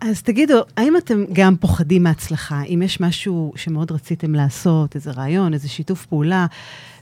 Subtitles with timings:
[0.00, 2.62] אז תגידו, האם אתם גם פוחדים מהצלחה?
[2.62, 6.46] אם יש משהו שמאוד רציתם לעשות, איזה רעיון, איזה שיתוף פעולה,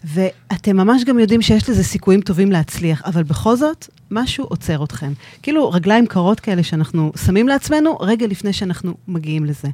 [0.04, 5.12] ואתם ממש גם יודעים שיש לזה סיכויים טובים להצליח, אבל בכל זאת, משהו עוצר אתכם.
[5.42, 9.68] כאילו רגליים קרות כאלה שאנחנו שמים לעצמנו רגע לפני שאנחנו מגיעים לזה.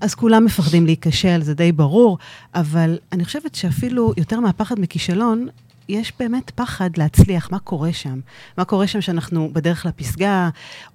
[0.00, 2.18] אז כולם מפחדים להיכשל, זה די ברור,
[2.54, 5.48] אבל אני חושבת שאפילו יותר מהפחד מכישלון,
[5.90, 8.20] יש באמת פחד להצליח, מה קורה שם?
[8.58, 10.48] מה קורה שם שאנחנו בדרך לפסגה,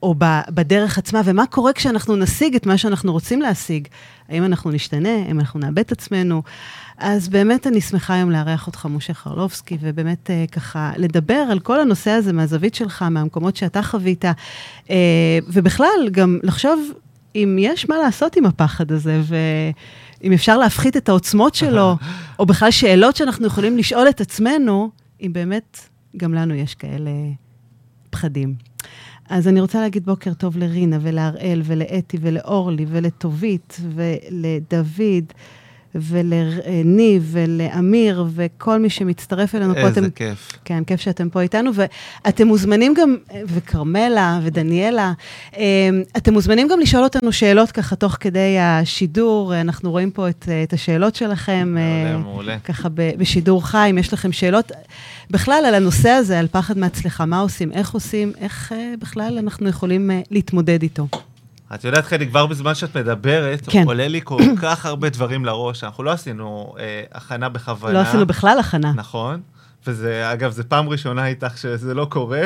[0.03, 0.15] או
[0.49, 3.87] בדרך עצמה, ומה קורה כשאנחנו נשיג את מה שאנחנו רוצים להשיג?
[4.29, 6.43] האם אנחנו נשתנה, האם אנחנו נאבד את עצמנו?
[6.97, 11.79] אז באמת אני שמחה היום לארח אותך, משה חרלובסקי, ובאמת אה, ככה לדבר על כל
[11.79, 14.25] הנושא הזה מהזווית שלך, מהמקומות שאתה חווית,
[14.89, 14.95] אה,
[15.47, 16.91] ובכלל גם לחשוב
[17.35, 19.21] אם יש מה לעשות עם הפחד הזה,
[20.21, 21.95] ואם אפשר להפחית את העוצמות שלו,
[22.39, 24.89] או בכלל שאלות שאנחנו יכולים לשאול את עצמנו,
[25.21, 25.79] אם באמת
[26.17, 27.11] גם לנו יש כאלה
[28.09, 28.55] פחדים.
[29.29, 35.33] אז אני רוצה להגיד בוקר טוב לרינה ולהראל ולאתי ולאורלי ולטובית ולדוד.
[35.95, 39.87] ולניב ולאמיר וכל מי שמצטרף אלינו פה.
[39.87, 40.51] איזה כיף.
[40.65, 43.15] כן, כיף שאתם פה איתנו, ואתם מוזמנים גם,
[43.47, 45.13] וכרמלה ודניאלה,
[45.57, 45.63] אמ,
[46.17, 50.73] אתם מוזמנים גם לשאול אותנו שאלות ככה תוך כדי השידור, אנחנו רואים פה את, את
[50.73, 51.75] השאלות שלכם.
[51.75, 52.59] מעולה, אה, מעולה.
[52.59, 54.71] ככה בשידור חי, אם יש לכם שאלות
[55.29, 59.69] בכלל על הנושא הזה, על פחד מהצלחה, מה עושים, איך עושים, איך אה, בכלל אנחנו
[59.69, 61.07] יכולים אה, להתמודד איתו.
[61.73, 63.83] את יודעת, חלי, כבר בזמן שאת מדברת, כן.
[63.85, 65.83] עולה לי כל כך הרבה דברים לראש.
[65.83, 67.93] אנחנו לא עשינו אה, הכנה בכוונה.
[67.93, 68.93] לא עשינו בכלל הכנה.
[68.95, 69.41] נכון.
[69.87, 72.41] וזה, אגב, זו פעם ראשונה איתך שזה לא קורה,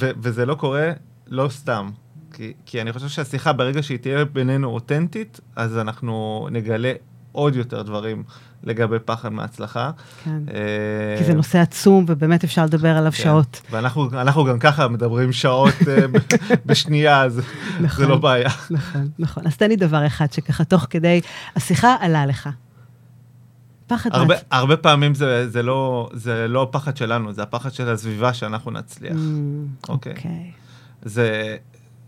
[0.00, 0.90] ו- וזה לא קורה
[1.26, 1.90] לא סתם.
[2.32, 6.92] כי, כי אני חושב שהשיחה, ברגע שהיא תהיה בינינו אותנטית, אז אנחנו נגלה
[7.32, 8.22] עוד יותר דברים
[8.64, 9.90] לגבי פחד מהצלחה.
[10.24, 13.22] כן, אה, כי זה נושא עצום ובאמת אפשר לדבר עליו כן.
[13.22, 13.62] שעות.
[13.70, 15.96] ואנחנו גם ככה מדברים שעות אה,
[16.66, 17.40] בשנייה, אז
[17.80, 18.50] נכון, זה לא בעיה.
[18.70, 19.46] נכון, נכון.
[19.46, 21.20] אז תן לי דבר אחד שככה תוך כדי
[21.56, 22.48] השיחה עלה לך.
[23.86, 24.44] פחד הרבה, מעצ...
[24.50, 29.16] הרבה פעמים זה, זה, לא, זה לא הפחד שלנו, זה הפחד של הסביבה שאנחנו נצליח.
[29.16, 30.12] Mm, אוקיי.
[30.12, 30.16] Okay.
[30.16, 30.52] Okay.
[31.02, 31.56] זה,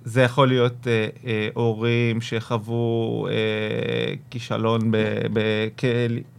[0.04, 4.97] זה יכול להיות אה, אה, הורים שחוו אה, כישלון ב,
[5.32, 5.41] ב,
[5.76, 5.84] כ,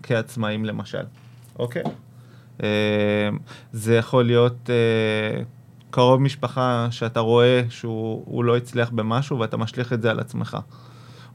[0.03, 1.03] כעצמאים למשל,
[1.59, 1.83] אוקיי?
[2.63, 3.29] אה,
[3.71, 5.43] זה יכול להיות אה,
[5.89, 10.57] קרוב משפחה שאתה רואה שהוא לא הצליח במשהו ואתה משליך את זה על עצמך.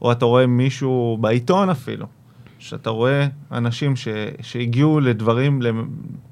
[0.01, 2.05] או אתה רואה מישהו בעיתון אפילו,
[2.59, 4.07] שאתה רואה אנשים ש,
[4.41, 5.59] שהגיעו לדברים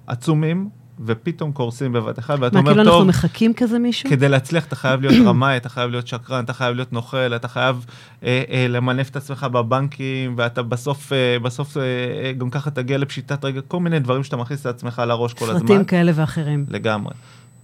[0.07, 0.69] עצומים,
[1.05, 2.77] ופתאום קורסים בבת אחת, ואתה אומר, טוב...
[2.77, 4.09] מה, כאילו אנחנו מחכים כזה מישהו?
[4.09, 7.47] כדי להצליח אתה חייב להיות רמאי, אתה חייב להיות שקרן, אתה חייב להיות נוכל, אתה
[7.47, 7.85] חייב
[8.23, 12.97] אה, אה, למנף את עצמך בבנקים, ואתה בסוף, אה, בסוף אה, אה, גם ככה תגיע
[12.97, 15.59] לפשיטת רגע, כל מיני דברים שאתה מכניס לעצמך לראש כל הזמן.
[15.59, 16.65] סרטים כאלה ואחרים.
[16.69, 17.13] לגמרי.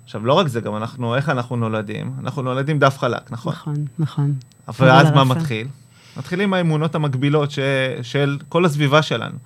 [0.03, 2.13] עכשיו, לא רק זה, גם אנחנו, איך אנחנו נולדים?
[2.23, 3.53] אנחנו נולדים דף חלק, נכון?
[3.53, 4.33] נכון, נכון.
[4.79, 5.67] ואז מה מתחיל?
[6.17, 7.59] מתחילים האמונות המקבילות ש,
[8.01, 9.37] של כל הסביבה שלנו.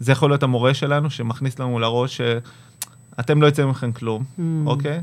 [0.00, 2.20] זה יכול להיות המורה שלנו, שמכניס לנו לראש
[3.20, 4.42] אתם לא יוצא מכם כלום, mm.
[4.66, 5.00] אוקיי?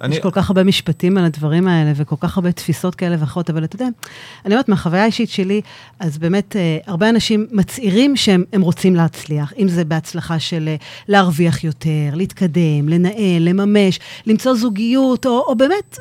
[0.00, 0.22] יש אני...
[0.22, 3.76] כל כך הרבה משפטים על הדברים האלה, וכל כך הרבה תפיסות כאלה ואחרות, אבל אתה
[3.76, 3.88] יודע,
[4.44, 5.60] אני אומרת, מהחוויה האישית שלי,
[6.00, 10.76] אז באמת, אה, הרבה אנשים מצהירים שהם רוצים להצליח, אם זה בהצלחה של אה,
[11.08, 15.98] להרוויח יותר, להתקדם, לנהל, לממש, למצוא זוגיות, או, או באמת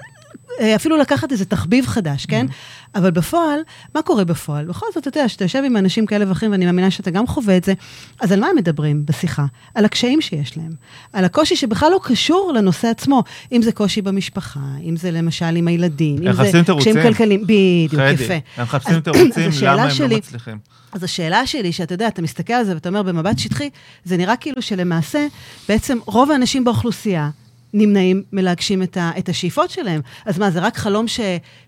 [0.75, 2.45] אפילו לקחת איזה תחביב חדש, כן?
[2.49, 2.83] Mm-hmm.
[2.95, 3.59] אבל בפועל,
[3.95, 4.65] מה קורה בפועל?
[4.65, 7.57] בכל זאת, אתה יודע, שאתה יושב עם אנשים כאלה ואחרים, ואני מאמינה שאתה גם חווה
[7.57, 7.73] את זה,
[8.19, 9.45] אז על מה הם מדברים בשיחה?
[9.75, 10.71] על הקשיים שיש להם.
[11.13, 13.23] על הקושי שבכלל לא קשור לנושא עצמו.
[13.51, 18.33] אם זה קושי במשפחה, אם זה למשל עם הילדים, אם זה קשיים כלכליים, בדיוק, יפה.
[18.57, 20.57] הם מחפשים תירוצים, למה הם לא מצליחים.
[20.91, 23.69] אז השאלה שלי, שאתה יודע, אתה מסתכל על זה ואתה אומר, במבט שטחי,
[24.05, 25.27] זה נראה כאילו שלמעשה,
[25.69, 27.29] בעצם רוב האנשים באוכלוסייה,
[27.73, 30.01] נמנעים מלהגשים את, ה, את השאיפות שלהם.
[30.25, 31.19] אז מה, זה רק חלום ש,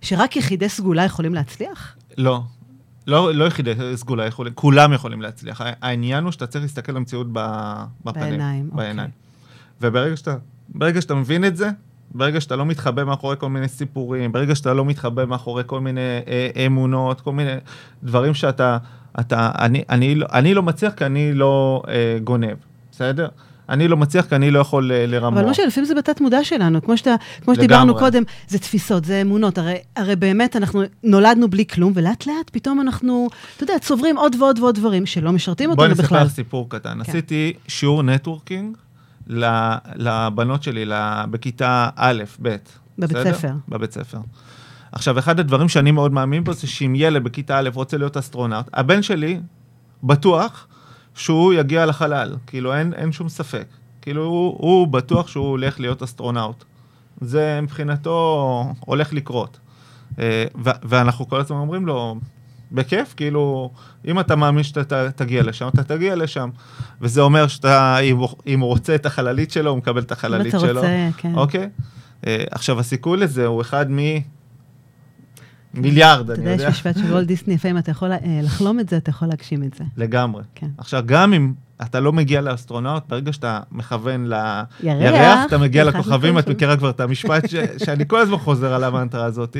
[0.01, 1.95] שרק יחידי סגולה יכולים להצליח?
[2.17, 2.41] לא.
[3.07, 5.61] לא, לא יחידי סגולה יכולים, כולם יכולים להצליח.
[5.81, 8.29] העניין הוא שאתה צריך להסתכל למציאות בפנים.
[8.29, 8.85] בעיניים, אוקיי.
[8.85, 9.09] בעיניים.
[9.09, 9.89] אוקיי.
[9.89, 10.35] וברגע שאתה,
[10.69, 11.69] ברגע שאתה מבין את זה,
[12.11, 16.01] ברגע שאתה לא מתחבא מאחורי כל מיני סיפורים, ברגע שאתה לא מתחבא מאחורי כל מיני
[16.27, 17.51] אה, אמונות, כל מיני
[18.03, 18.77] דברים שאתה,
[19.19, 22.55] אתה, אני, אני, לא, אני לא מצליח כי אני לא אה, גונב,
[22.91, 23.27] בסדר?
[23.69, 25.39] אני לא מצליח כי אני לא יכול אה, לרמות.
[25.39, 29.21] אבל משה, לפעמים זה בתת מודע שלנו, כמו, שאתה, כמו שדיברנו קודם, זה תפיסות, זה
[29.21, 34.17] אמונות, הרי, הרי באמת אנחנו נולדנו בלי כלום, ולאט לאט פתאום אנחנו, אתה יודע, צוברים
[34.17, 36.07] עוד ועוד ועוד דברים שלא משרתים אותנו בכלל.
[36.07, 36.93] בואי נספר סיפור קטן.
[37.03, 37.11] כן.
[37.11, 38.77] עשיתי שיעור networking
[39.95, 40.85] לבנות שלי
[41.29, 42.55] בכיתה א', ב'.
[42.99, 43.33] בבית בסדר?
[43.33, 43.51] ספר.
[43.69, 44.17] בבית ספר.
[44.91, 48.65] עכשיו, אחד הדברים שאני מאוד מאמין בו זה שאם ילד בכיתה א' רוצה להיות אסטרונאוט,
[48.73, 49.39] הבן שלי
[50.03, 50.67] בטוח
[51.15, 53.65] שהוא יגיע לחלל, כאילו אין, אין שום ספק.
[54.01, 56.63] כאילו הוא, הוא בטוח שהוא הולך להיות אסטרונאוט.
[57.21, 59.59] זה מבחינתו הולך לקרות.
[60.19, 62.15] אה, ואנחנו כל הזמן אומרים לו,
[62.71, 63.71] בכיף, כאילו,
[64.07, 66.49] אם אתה מאמין שאתה תגיע לשם, אתה תגיע לשם.
[67.01, 70.17] וזה אומר שאתה, אם הוא, אם הוא רוצה את החללית שלו, הוא מקבל את אם
[70.17, 70.81] החללית אתה שלו.
[70.81, 71.35] רוצה, כן.
[71.35, 71.69] אוקיי?
[72.27, 73.99] אה, עכשיו, הסיכוי לזה הוא אחד מ...
[75.75, 76.71] מיליארד, אתה אני יודע, יש יודע.
[76.71, 79.73] משפט של וולט דיסני, לפעמים אתה יכול אה, לחלום את זה, אתה יכול להגשים את
[79.73, 79.83] זה.
[79.97, 80.43] לגמרי.
[80.55, 80.67] כן.
[80.77, 86.39] עכשיו, גם אם אתה לא מגיע לאסטרונאוט, ברגע שאתה מכוון לירח, ירח, אתה מגיע לכוכבים,
[86.39, 86.47] את.
[86.47, 87.43] מכירה כבר את המשפט
[87.85, 89.57] שאני כל הזמן חוזר על המנטרה הזאת,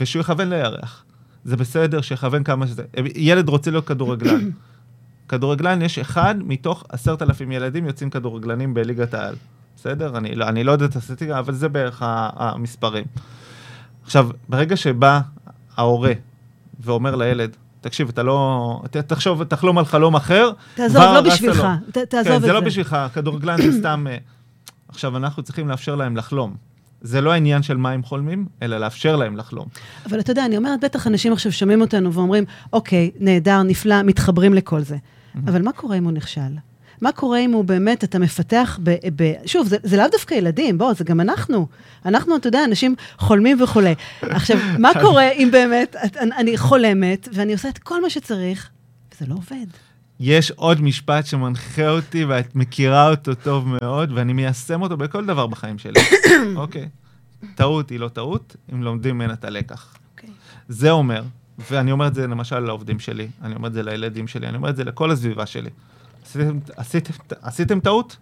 [0.00, 1.04] ושהוא יכוון לירח.
[1.44, 2.82] זה בסדר, שיכוון כמה שזה.
[3.14, 4.50] ילד רוצה להיות כדורגלן.
[5.28, 9.34] כדורגלן, יש אחד מתוך עשרת אלפים ילדים יוצאים כדורגלנים בליגת העל.
[9.76, 10.16] בסדר?
[10.16, 12.02] אני לא, אני לא יודע את הסטטיסטיקה, אבל זה בערך
[12.36, 13.04] המספרים.
[14.04, 15.20] עכשיו, ברגע שבא
[15.76, 16.12] ההורה
[16.80, 18.82] ואומר לילד, תקשיב, אתה לא...
[18.90, 20.50] ת- תחשוב, תחלום על חלום אחר.
[20.74, 21.66] תעזוב, לא בשבילך.
[21.92, 22.46] ת- תעזוב כן, את זה.
[22.46, 24.06] זה לא בשבילך, כדורגלן זה סתם...
[24.10, 24.16] אה,
[24.88, 26.54] עכשיו, אנחנו צריכים לאפשר להם לחלום.
[27.02, 29.66] זה לא העניין של מה הם חולמים, אלא לאפשר להם לחלום.
[30.06, 34.54] אבל אתה יודע, אני אומרת, בטח אנשים עכשיו שומעים אותנו ואומרים, אוקיי, נהדר, נפלא, מתחברים
[34.54, 34.96] לכל זה.
[35.46, 36.40] אבל מה קורה אם הוא נכשל?
[37.04, 38.94] מה קורה אם הוא באמת, אתה מפתח ב...
[39.16, 41.68] ב שוב, זה, זה לאו דווקא ילדים, בוא, זה גם אנחנו.
[42.06, 43.94] אנחנו, אתה יודע, אנשים חולמים וכולי.
[44.22, 48.70] עכשיו, מה קורה אם באמת, את, אני, אני חולמת, ואני עושה את כל מה שצריך,
[49.14, 49.66] וזה לא עובד.
[50.20, 55.46] יש עוד משפט שמנחה אותי, ואת מכירה אותו טוב מאוד, ואני מיישם אותו בכל דבר
[55.46, 56.00] בחיים שלי.
[56.56, 56.88] אוקיי.
[57.54, 59.96] טעות היא לא טעות, אם לומדים ממנה את הלקח.
[60.14, 60.30] אוקיי.
[60.68, 61.22] זה אומר,
[61.70, 64.70] ואני אומר את זה למשל לעובדים שלי, אני אומר את זה לילדים שלי, אני אומר
[64.70, 65.70] את זה לכל הסביבה שלי.
[66.24, 67.12] עשיתם, עשיתם,
[67.42, 68.16] עשיתם טעות?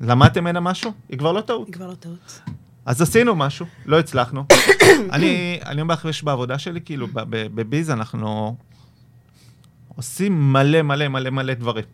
[0.00, 0.92] למדתם ממנה משהו?
[1.08, 1.66] היא כבר לא טעות.
[1.66, 2.40] היא כבר לא טעות.
[2.86, 4.44] אז עשינו משהו, לא הצלחנו.
[5.12, 8.56] אני, אני אומר לך, יש בעבודה שלי, כאילו, בביז אנחנו
[9.96, 11.84] עושים מלא מלא מלא מלא דברים.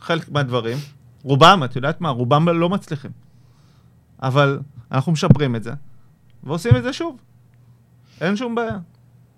[0.00, 0.78] חלק מהדברים,
[1.22, 3.10] רובם, את יודעת מה, רובם לא מצליחים.
[4.22, 4.58] אבל
[4.92, 5.72] אנחנו משפרים את זה,
[6.42, 7.16] ועושים את זה שוב.
[8.20, 8.78] אין שום בעיה.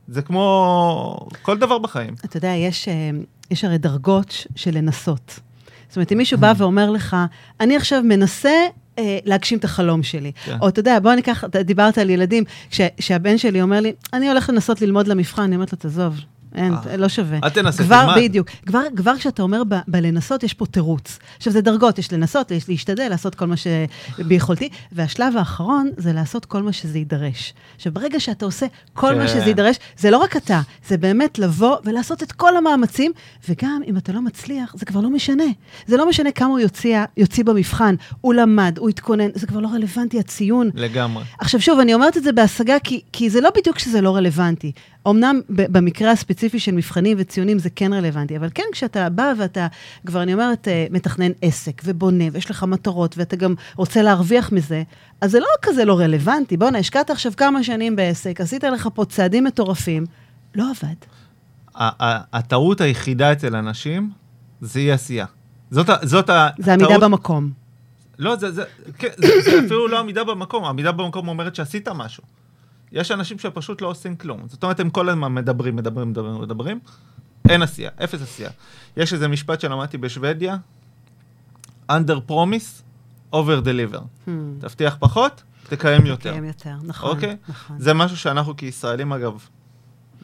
[0.08, 2.14] זה כמו כל דבר בחיים.
[2.24, 3.10] אתה יודע, יש, אה,
[3.52, 5.40] יש הרי דרגות של לנסות.
[5.88, 7.16] זאת אומרת, אם מישהו בא ואומר לך,
[7.60, 8.50] אני עכשיו מנסה
[8.98, 10.32] אה, להגשים את החלום שלי.
[10.44, 10.56] כן.
[10.60, 14.50] או אתה יודע, בוא ניקח, דיברת על ילדים, כש- כשהבן שלי אומר לי, אני הולך
[14.50, 16.20] לנסות ללמוד למבחן, אני אומרת לו, תעזוב,
[16.54, 16.96] אין, אה.
[16.96, 17.38] לא שווה.
[17.44, 18.24] אל תנסה, כבר, תלמד.
[18.24, 18.48] בדיוק.
[18.66, 21.18] כבר, כבר כשאתה אומר ב, בלנסות, יש פה תירוץ.
[21.36, 26.44] עכשיו, זה דרגות, יש לנסות, יש להשתדל, לעשות כל מה שביכולתי, והשלב האחרון זה לעשות
[26.44, 27.54] כל מה שזה יידרש.
[27.76, 29.28] עכשיו, ברגע שאתה עושה כל מה כן.
[29.28, 33.12] שזה יידרש, זה לא רק אתה, זה באמת לבוא ולעשות את כל המאמצים,
[33.48, 35.44] וגם אם אתה לא מצליח, זה כבר לא משנה.
[35.86, 39.68] זה לא משנה כמה הוא יוציא, יוציא במבחן, הוא למד, הוא התכונן, זה כבר לא
[39.68, 40.70] רלוונטי, הציון.
[40.74, 41.24] לגמרי.
[41.38, 44.72] עכשיו שוב, אני אומרת את זה בהשגה, כי, כי זה לא בדיוק שזה לא רלוונטי.
[45.08, 49.66] אמנם במקרה הספציפי של מבחנים וציונים זה כן רלוונטי, אבל כן כשאתה בא ואתה,
[50.06, 54.82] כבר אני אומרת, אה, מתכנן עסק ובונה, ויש לך מטרות, ואתה גם רוצה להרוויח מזה,
[55.20, 56.56] אז זה לא כזה לא רלוונטי.
[56.56, 60.04] בואנה, השקעת עכשיו כמה שנים בעסק, עשית לך פה צעדים מטורפים,
[60.54, 60.94] לא עבד.
[62.32, 64.10] הטעות היחידה אצל אנשים
[64.60, 65.26] זה אי עשייה.
[65.70, 66.64] זאת, זאת הטעות...
[66.64, 67.50] זה עמידה במקום.
[68.18, 68.64] לא, זה, זה,
[68.98, 72.22] כן, זה, זה אפילו לא עמידה במקום, עמידה במקום אומרת שעשית משהו.
[72.92, 74.40] יש אנשים שפשוט לא עושים כלום.
[74.48, 76.80] זאת אומרת, הם כל הזמן מדברים, מדברים, מדברים, מדברים,
[77.48, 78.50] אין עשייה, אפס עשייה.
[78.96, 80.56] יש איזה משפט שלמדתי בשוודיה,
[81.90, 82.82] under promise,
[83.34, 84.00] over deliver.
[84.26, 84.30] Hmm.
[84.60, 86.32] תבטיח פחות, תקיים יותר.
[86.32, 87.10] קיים יותר, נכון.
[87.10, 87.36] אוקיי?
[87.48, 87.76] נכון.
[87.80, 89.46] זה משהו שאנחנו כישראלים, אגב,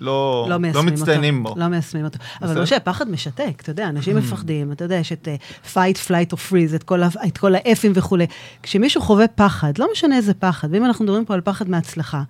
[0.00, 1.54] לא, לא לא מצטיינים אותו.
[1.54, 1.60] בו.
[1.60, 2.18] לא מיישמים אותו.
[2.42, 2.62] אבל בסדר?
[2.62, 6.36] משה, פחד משתק, אתה יודע, אנשים מפחדים, אתה יודע, יש את uh, fight, flight or
[6.50, 8.26] freeze, את כל, את כל האפים וכולי.
[8.62, 12.22] כשמישהו חווה פחד, לא משנה איזה פחד, ואם אנחנו מדברים פה על פחד מהצלחה,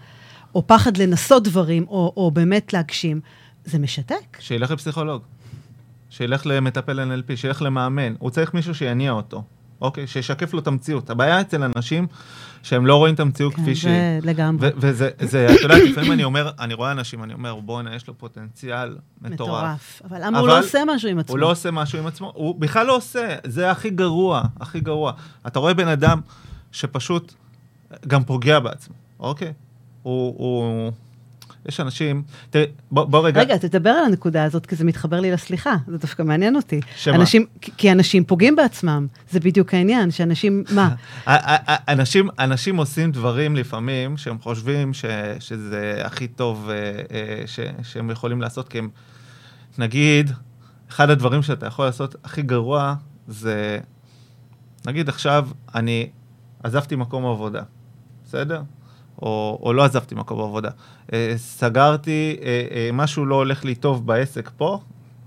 [0.54, 3.20] או פחד לנסות דברים, או, או באמת להגשים,
[3.64, 4.36] זה משתק.
[4.38, 5.22] שילך לפסיכולוג,
[6.10, 9.42] שילך למטפל NLP, שילך למאמן, הוא צריך מישהו שיניע אותו,
[9.80, 10.06] אוקיי?
[10.06, 11.10] שישקף לו את המציאות.
[11.10, 12.06] הבעיה אצל אנשים
[12.62, 13.92] שהם לא רואים את המציאות כן, כפי שהיא.
[13.92, 14.68] זה לגמרי.
[14.76, 18.18] וזה, זה, את יודעת, לפעמים אני אומר, אני רואה אנשים, אני אומר, בואנה, יש לו
[18.18, 19.32] פוטנציאל מטורף.
[19.32, 20.02] מטורף.
[20.04, 21.32] אבל למה הוא לא עושה משהו עם עצמו?
[21.32, 25.12] הוא לא עושה משהו עם עצמו, הוא בכלל לא עושה, זה הכי גרוע, הכי גרוע.
[25.46, 26.20] אתה רואה בן אדם
[26.72, 27.34] שפשוט
[28.06, 29.52] גם פוגע בעצמו, אוקיי?
[30.02, 30.92] הוא, הוא...
[31.68, 35.30] יש אנשים, תראי, בוא, בוא רגע, רגע, תדבר על הנקודה הזאת, כי זה מתחבר לי
[35.30, 36.80] לסליחה, זה דווקא מעניין אותי.
[36.96, 37.16] שמה?
[37.16, 40.94] אנשים, כי- אנשים פוגעים בעצמם, זה בדיוק העניין, שאנשים, מה?
[41.88, 45.04] אנשים, אנשים עושים דברים לפעמים שהם חושבים ש,
[45.40, 46.74] שזה הכי טוב אה,
[47.10, 48.88] אה, ש, שהם יכולים לעשות, כי הם,
[49.78, 50.30] נגיד,
[50.90, 52.94] אחד הדברים שאתה יכול לעשות הכי גרוע
[53.28, 53.78] זה,
[54.86, 56.08] נגיד עכשיו אני
[56.62, 57.62] עזבתי מקום עבודה,
[58.24, 58.62] בסדר?
[59.22, 60.70] או, או לא עזבתי מקום עבודה.
[61.12, 64.80] אה, סגרתי, אה, אה, משהו לא הולך לי טוב בעסק פה,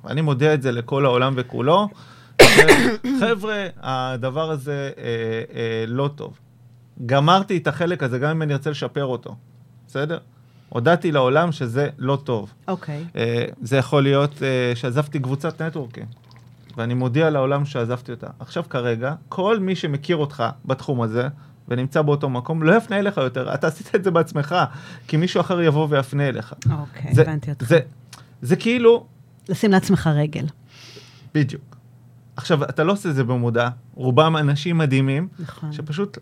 [0.03, 1.87] ואני מודיע את זה לכל העולם וכולו.
[3.21, 5.03] חבר'ה, הדבר הזה אה,
[5.55, 6.39] אה, לא טוב.
[7.05, 9.35] גמרתי את החלק הזה, גם אם אני ארצה לשפר אותו,
[9.87, 10.17] בסדר?
[10.69, 12.53] הודעתי לעולם שזה לא טוב.
[12.67, 13.05] אוקיי.
[13.15, 16.07] אה, זה יכול להיות אה, שעזבתי קבוצת נטוורקינג,
[16.77, 18.27] ואני מודיע לעולם שעזבתי אותה.
[18.39, 21.27] עכשיו כרגע, כל מי שמכיר אותך בתחום הזה,
[21.67, 24.55] ונמצא באותו מקום, לא יפנה אליך יותר, אתה עשית את זה בעצמך,
[25.07, 26.53] כי מישהו אחר יבוא ויפנה אליך.
[26.71, 27.65] אוקיי, זה- הבנתי אותך.
[27.67, 27.79] זה,
[28.41, 29.05] זה כאילו,
[29.49, 30.45] לשים לעצמך רגל.
[31.33, 31.75] בדיוק.
[32.35, 35.71] עכשיו, אתה לא עושה את זה במודע, רובם אנשים מדהימים, נכון.
[35.73, 36.17] שפשוט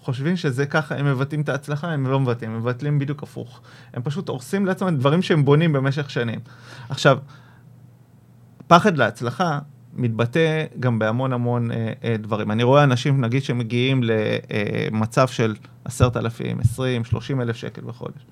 [0.00, 3.60] חושבים שזה ככה, הם מבטאים את ההצלחה, הם לא מבטאים, הם מבטלים בדיוק הפוך.
[3.94, 6.40] הם פשוט הורסים לעצמם דברים שהם בונים במשך שנים.
[6.88, 7.18] עכשיו,
[8.66, 9.58] פחד להצלחה
[9.96, 12.50] מתבטא גם בהמון המון אה, אה, דברים.
[12.50, 18.26] אני רואה אנשים, נגיד, שמגיעים למצב של עשרת אלפים, עשרים, שלושים אלף שקל בחודש,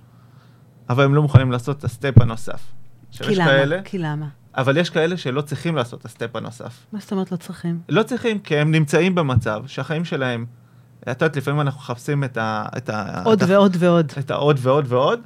[0.90, 2.73] אבל הם לא מוכנים לעשות את ה step הנוסף.
[3.11, 3.45] כי למה?
[3.45, 4.26] כאלה, כי למה?
[4.57, 6.87] אבל יש כאלה שלא צריכים לעשות את ה step הנוסף.
[6.92, 7.81] מה זאת אומרת לא צריכים?
[7.88, 10.47] לא צריכים, כי הם נמצאים במצב שהחיים שלהם,
[11.02, 12.66] את יודעת, לפעמים אנחנו מחפשים את ה...
[12.76, 14.12] את ה עוד את ה- ועוד ועוד.
[14.19, 15.21] את העוד ועוד ועוד.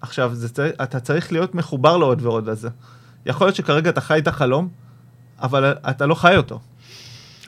[0.00, 2.68] עכשיו, זה, אתה צריך להיות מחובר לעוד ועוד הזה.
[3.26, 4.68] יכול להיות שכרגע אתה חי את החלום,
[5.42, 6.60] אבל אתה לא חי אותו.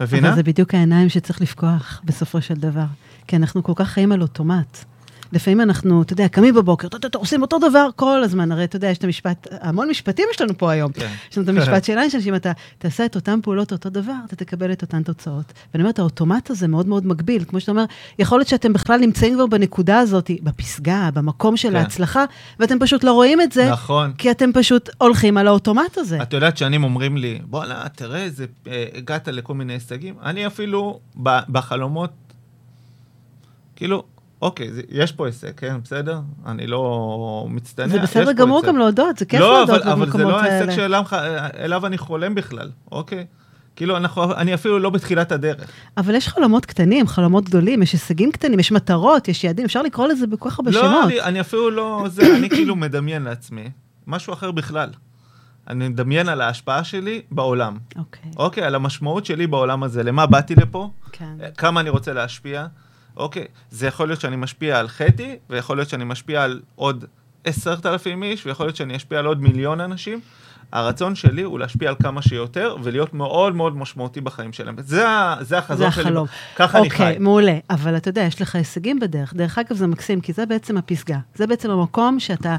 [0.01, 0.29] מבינה?
[0.29, 2.85] אבל זה בדיוק העיניים שצריך לפקוח בסופו של דבר.
[3.27, 4.85] כי אנחנו כל כך חיים על אוטומט.
[5.33, 8.53] לפעמים אנחנו, אתה יודע, קמים בבוקר, עושים אותו דבר כל הזמן.
[8.53, 10.93] הרי אתה יודע, יש את המשפט, המון משפטים יש לנו פה היום.
[10.93, 11.13] כן.
[11.31, 14.37] יש לנו את המשפט של איינשטיין, שאם אתה תעשה את אותן פעולות אותו דבר, אתה
[14.37, 15.53] תקבל את אותן תוצאות.
[15.75, 17.45] ואני אומרת, האוטומט הזה מאוד מאוד מגביל.
[17.45, 17.85] כמו שאתה אומר,
[18.19, 21.77] יכול להיות שאתם בכלל נמצאים כבר בנקודה הזאת, בפסגה, במקום של כן.
[21.77, 22.25] ההצלחה,
[22.61, 24.13] ואתם פשוט לא רואים את זה, נכון.
[24.19, 26.23] כי אתם פשוט הולכים על האוטומט הזה.
[26.23, 30.15] את יודעת שנים אומרים לי, בואנה, תראה איזה, אה, הגעת לכל מיני הישגים.
[30.23, 31.01] אני אפילו
[31.49, 32.11] בחלומות,
[33.77, 34.05] כאילו,
[34.43, 36.21] אוקיי, זה, יש פה הישג, כן, בסדר?
[36.47, 37.89] אני לא מצטנע.
[37.89, 38.63] זה בסדר גמור.
[38.67, 40.73] גם להודות, זה כיף לא, להודות אבל, אבל זה במקומות לא ההישג האלה.
[40.73, 41.05] שאליו,
[41.59, 43.27] אליו אני חולם בכלל, אוקיי?
[43.77, 45.71] כאילו, אנחנו, אני אפילו לא בתחילת הדרך.
[45.97, 50.07] אבל יש חלומות קטנים, חלומות גדולים, יש הישגים קטנים, יש מטרות, יש יעדים, אפשר לקרוא
[50.07, 51.05] לזה בכל כך הרבה לא, שמות.
[51.05, 53.71] אני, אני אפילו לא, זה, אני כאילו מדמיין לעצמי
[54.07, 54.91] משהו אחר בכלל.
[55.69, 57.79] אני מדמיין על ההשפעה שלי בעולם.
[57.97, 61.35] אוקיי, אוקיי, על המשמעות שלי בעולם הזה, למה באתי לפה, כן.
[61.57, 62.67] כמה אני רוצה להשפיע.
[63.17, 67.05] אוקיי, זה יכול להיות שאני משפיע על חטי, ויכול להיות שאני משפיע על עוד
[67.45, 70.21] עשרת אלפים איש, ויכול להיות שאני אשפיע על עוד מיליון אנשים.
[70.73, 74.75] הרצון שלי הוא להשפיע על כמה שיותר, ולהיות מאוד מאוד משמעותי בחיים שלהם.
[74.79, 75.05] זה, זה
[75.41, 76.03] זה החזון שלי.
[76.03, 76.27] החלום.
[76.57, 77.03] ככה אני חי.
[77.03, 77.59] אוקיי, מעולה.
[77.71, 79.35] אבל אתה יודע, יש לך הישגים בדרך.
[79.35, 81.19] דרך אגב, זה מקסים, כי זה בעצם הפסגה.
[81.35, 82.57] זה בעצם המקום שאתה,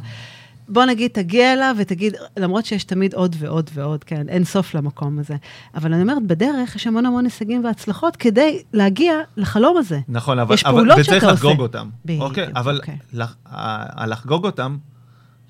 [0.72, 5.20] בוא נגיד, תגיע אליו ותגיד, למרות שיש תמיד עוד ועוד ועוד, כן, אין סוף למקום
[5.20, 5.36] הזה.
[5.76, 10.00] אבל אני אומרת, בדרך יש המון המון הישגים והצלחות כדי להגיע לחלום הזה.
[10.08, 11.62] נכון, אבל, יש אבל פעולות וצריך שאתה לחגוג עושה.
[11.62, 11.90] אותם.
[12.06, 12.98] בדיוק, אוקיי, אבל אוקיי.
[13.14, 14.78] לח, הלחגוג אותם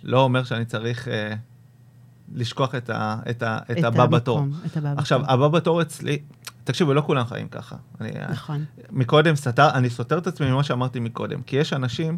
[0.04, 1.34] לא אומר שאני צריך אה,
[2.34, 4.46] לשכוח את, ה, את, ה, את, הבא בתור.
[4.66, 4.94] את הבא.
[4.98, 6.20] עכשיו, הבא בתור אצלי,
[6.64, 7.76] תקשיבו, לא כולם חיים ככה.
[8.02, 8.66] אני, נכון.
[8.92, 12.18] מקודם סתר, אני סותר את עצמי ממה שאמרתי מקודם, כי יש אנשים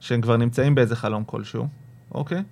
[0.00, 1.68] שהם כבר נמצאים באיזה חלום כלשהו,
[2.14, 2.42] אוקיי?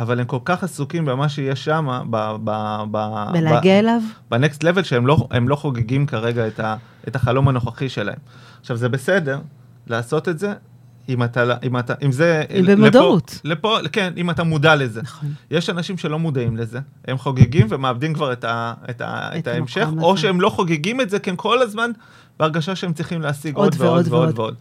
[0.00, 2.36] אבל הם כל כך עסוקים במה שיש שם, ב...
[2.44, 4.00] ב, ב ולהגיע אליו?
[4.30, 6.76] בנקסט לבל שהם לא, לא חוגגים כרגע את, ה,
[7.08, 8.18] את החלום הנוכחי שלהם.
[8.60, 9.40] עכשיו, זה בסדר
[9.86, 10.54] לעשות את זה,
[11.08, 12.42] אם אתה, אם אתה, אם זה...
[12.58, 13.40] אם במודעות.
[13.44, 15.02] לפה, לפה, כן, אם אתה מודע לזה.
[15.02, 15.28] נכון.
[15.50, 16.78] יש אנשים שלא מודעים לזה,
[17.08, 20.20] הם חוגגים ומאבדים כבר את, ה, את, ה, את את ההמשך, המקום או הזה.
[20.20, 21.90] שהם לא חוגגים את זה, כי הם כל הזמן
[22.38, 24.38] בהרגשה שהם צריכים להשיג עוד עוד, ועוד ועוד ועוד ועוד.
[24.38, 24.54] ועוד.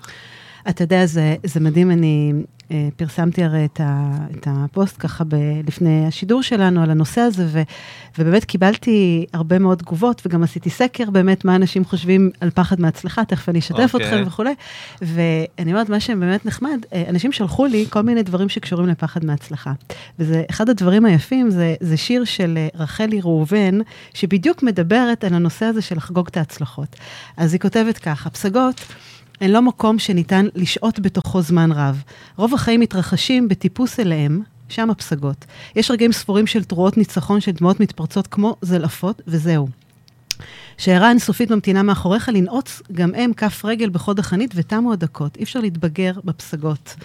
[0.69, 2.33] אתה יודע, זה, זה מדהים, אני
[2.71, 5.35] אה, פרסמתי הרי את, ה, את הפוסט ככה ב,
[5.67, 7.61] לפני השידור שלנו על הנושא הזה, ו,
[8.19, 13.25] ובאמת קיבלתי הרבה מאוד תגובות, וגם עשיתי סקר באמת מה אנשים חושבים על פחד מהצלחה,
[13.25, 14.07] תכף אני אשתף אוקיי.
[14.07, 14.53] אתכם וכולי.
[15.01, 19.73] ואני אומרת, מה שבאמת נחמד, אה, אנשים שלחו לי כל מיני דברים שקשורים לפחד מהצלחה.
[20.19, 23.79] וזה, אחד הדברים היפים זה, זה שיר של אה, רחלי ראובן,
[24.13, 26.95] שבדיוק מדברת על הנושא הזה של לחגוג את ההצלחות.
[27.37, 28.81] אז היא כותבת ככה, פסגות,
[29.41, 32.03] הן לא מקום שניתן לשהות בתוכו זמן רב.
[32.35, 35.45] רוב החיים מתרחשים בטיפוס אליהם, שם הפסגות.
[35.75, 39.67] יש רגעים ספורים של תרועות ניצחון של דמעות מתפרצות כמו זלעפות, וזהו.
[40.77, 45.37] שיירה אינסופית ממתינה מאחוריך לנעוץ גם הם כף רגל בחוד החנית ותמו הדקות.
[45.37, 46.95] אי אפשר להתבגר בפסגות.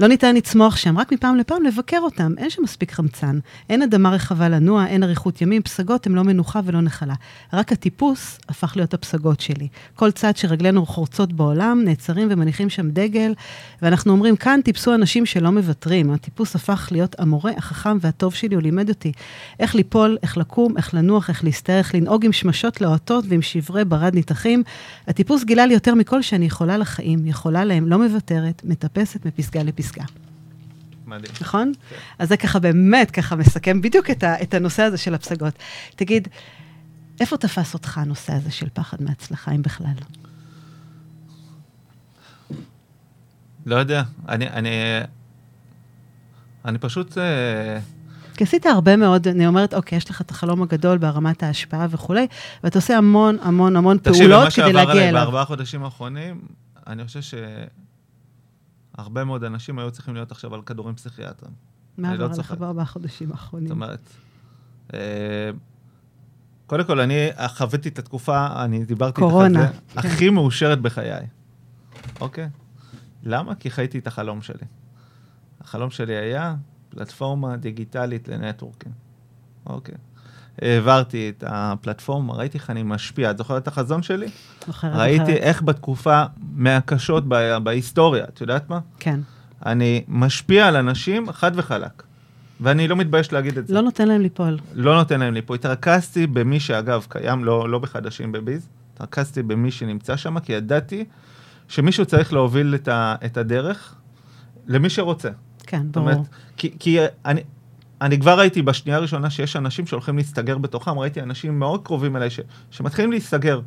[0.00, 2.32] לא ניתן לצמוח שם, רק מפעם לפעם לבקר אותם.
[2.38, 3.38] אין שם מספיק חמצן.
[3.70, 7.14] אין אדמה רחבה לנוע, אין אריכות ימים, פסגות הם לא מנוחה ולא נחלה.
[7.52, 9.68] רק הטיפוס הפך להיות הפסגות שלי.
[9.94, 13.34] כל צד שרגלינו חורצות בעולם, נעצרים ומניחים שם דגל,
[13.82, 16.10] ואנחנו אומרים, כאן טיפסו אנשים שלא מוותרים.
[16.10, 19.12] הטיפוס הפך להיות המורה החכם והטוב שלי, הוא לימד אותי
[19.60, 23.84] איך ליפול, איך לקום, איך לנוח, איך להסתער, איך לנהוג עם שמשות להוטות ועם שברי
[23.84, 24.62] ברד ניתחים.
[25.08, 29.85] הטיפוס גילה לי יותר מכל שאני יכולה לחיים, יכולה להם, לא מוותרת, מטפסת מפסגה לפסגה.
[31.06, 31.32] מדהים.
[31.40, 31.72] נכון?
[32.18, 35.54] אז זה ככה באמת, ככה מסכם בדיוק את, ה, את הנושא הזה של הפסגות.
[35.96, 36.28] תגיד,
[37.20, 39.92] איפה תפס אותך הנושא הזה של פחד מהצלחה, אם בכלל?
[43.66, 44.70] לא יודע, אני, אני,
[46.64, 47.18] אני פשוט...
[47.18, 47.78] אה,
[48.36, 52.26] כי עשית הרבה מאוד, אני אומרת, אוקיי, יש לך את החלום הגדול ברמת ההשפעה וכולי,
[52.64, 54.44] ואתה עושה המון המון המון פעולות כדי להגיע אליו.
[54.52, 56.40] תקשיב, מה שעבר עליי בארבעה חודשים האחרונים,
[56.86, 57.20] אני חושב
[58.96, 61.54] שהרבה מאוד אנשים היו צריכים להיות עכשיו על כדורים פסיכיאטריים.
[61.98, 63.68] מה לא עבר עליך בארבעה חודשים האחרונים?
[63.68, 64.00] זאת אומרת,
[64.94, 65.50] אה,
[66.66, 69.98] קודם כל, אני חוויתי את התקופה, אני דיברתי איתך על זה, כן.
[69.98, 71.26] הכי מאושרת בחיי,
[72.20, 72.48] אוקיי?
[73.22, 73.54] למה?
[73.54, 74.66] כי חייתי את החלום שלי.
[75.60, 76.56] החלום שלי היה
[76.88, 78.94] פלטפורמה דיגיטלית לנטוורקינג.
[79.66, 79.94] אוקיי.
[80.62, 83.30] העברתי את הפלטפורמה, ראיתי איך אני משפיע.
[83.30, 84.26] את זוכרת את החזון שלי?
[84.66, 84.92] זוכרת.
[84.94, 86.22] ראיתי איך בתקופה
[86.54, 87.24] מהקשות
[87.62, 88.78] בהיסטוריה, את יודעת מה?
[88.98, 89.20] כן.
[89.66, 92.02] אני משפיע על אנשים חד וחלק.
[92.60, 93.74] ואני לא מתבייש להגיד את זה.
[93.74, 94.58] לא נותן להם ליפול.
[94.74, 95.56] לא נותן להם ליפול.
[95.56, 101.04] התרכזתי במי שאגב קיים, לא, לא בחדשים בביז, התרכזתי במי שנמצא שם, כי ידעתי
[101.68, 103.94] שמישהו צריך להוביל את, ה, את הדרך
[104.66, 105.30] למי שרוצה.
[105.66, 106.08] כן, ברור.
[106.08, 107.40] אומרת, כי, כי אני,
[108.00, 112.30] אני כבר ראיתי בשנייה הראשונה שיש אנשים שהולכים להסתגר בתוכם, ראיתי אנשים מאוד קרובים אליי
[112.30, 113.60] ש, שמתחילים להסתגר.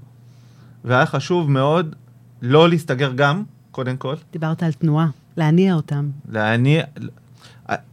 [0.83, 1.95] והיה חשוב מאוד
[2.41, 4.15] לא להסתגר גם, קודם כל.
[4.31, 5.07] דיברת על תנועה,
[5.37, 6.09] להניע אותם.
[6.29, 6.83] להניע,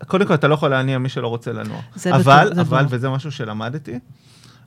[0.06, 1.80] קודם כל אתה לא יכול להניע מי שלא רוצה לנוע.
[1.94, 2.86] זה אבל, בטוח, אבל, ברור.
[2.90, 3.98] וזה משהו שלמדתי,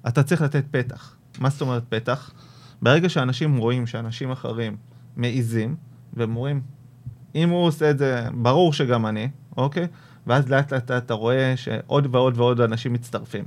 [0.07, 1.15] אתה צריך לתת פתח.
[1.39, 2.31] מה זאת אומרת פתח?
[2.81, 4.77] ברגע שאנשים רואים שאנשים אחרים
[5.15, 5.75] מעיזים,
[6.13, 6.61] והם אומרים,
[7.35, 9.87] אם הוא עושה את זה, ברור שגם אני, אוקיי?
[10.29, 13.43] ואז לאט לאט אתה רואה שעוד ועוד ועוד אנשים מצטרפים.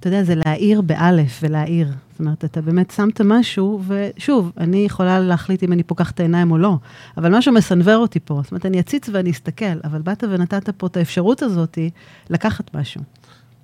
[0.00, 1.88] אתה יודע, זה להעיר באלף ולהעיר.
[2.10, 6.50] זאת אומרת, אתה באמת שמת משהו, ושוב, אני יכולה להחליט אם אני פוקחת את העיניים
[6.50, 6.78] או לא,
[7.16, 8.40] אבל משהו מסנוור אותי פה.
[8.42, 11.78] זאת אומרת, אני אציץ ואני אסתכל, אבל באת ונתת פה את האפשרות הזאת
[12.30, 13.00] לקחת משהו.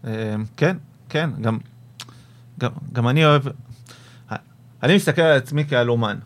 [0.06, 0.76] אה, כן,
[1.08, 1.58] כן, גם,
[2.60, 3.42] גם, גם אני אוהב,
[4.82, 6.16] אני מסתכל על עצמי כעל אומן.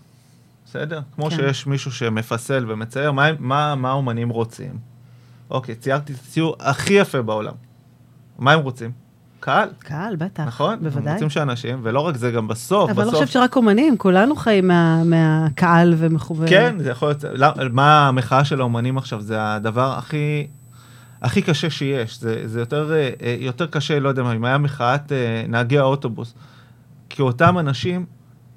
[0.67, 1.01] בסדר?
[1.15, 1.37] כמו כן.
[1.37, 4.96] שיש מישהו שמפסל ומצייר, מה, מה, מה האומנים רוצים?
[5.51, 7.55] אוקיי, ציירתי את הציור הכי יפה בעולם.
[8.39, 8.91] מה הם רוצים?
[9.41, 9.69] קהל.
[9.79, 10.43] קהל, בטח.
[10.43, 10.79] נכון?
[10.83, 11.09] בוודאי.
[11.09, 13.15] הם רוצים שאנשים, ולא רק זה, גם בסוף, אבל בסוף...
[13.15, 16.49] אבל לא חושב שרק אומנים, כולנו חיים מה, מהקהל ומחובר.
[16.49, 17.25] כן, זה יכול להיות...
[17.25, 19.21] לא, מה המחאה של האומנים עכשיו?
[19.21, 20.47] זה הדבר הכי...
[21.23, 22.21] הכי קשה שיש.
[22.21, 26.35] זה, זה יותר, אה, יותר קשה, לא יודע מה, אם היה מחאת אה, נהגי האוטובוס.
[27.11, 28.07] כי אותם אנשים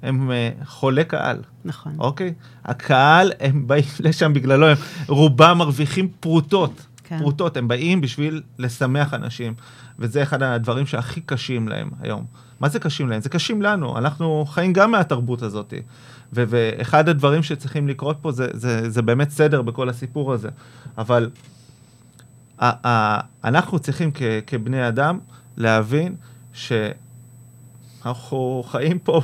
[0.02, 1.38] הם uh, חולי קהל.
[1.64, 1.92] נכון.
[1.98, 2.34] אוקיי?
[2.64, 4.76] הקהל, הם באים לשם בגללו, הם
[5.08, 6.86] רובם מרוויחים פרוטות.
[7.04, 7.18] כן.
[7.18, 9.54] פרוטות, הם באים בשביל לשמח אנשים.
[9.98, 12.24] וזה אחד הדברים שהכי קשים להם היום.
[12.60, 13.20] מה זה קשים להם?
[13.20, 15.74] זה קשים לנו, אנחנו חיים גם מהתרבות הזאת.
[16.32, 20.48] ו- ואחד הדברים שצריכים לקרות פה זה, זה, זה באמת סדר בכל הסיפור הזה.
[20.98, 21.30] אבל
[22.58, 25.18] ה- ה- אנחנו צריכים כ- כבני אדם
[25.56, 26.14] להבין
[26.52, 26.72] ש...
[28.06, 29.20] אנחנו חיים פה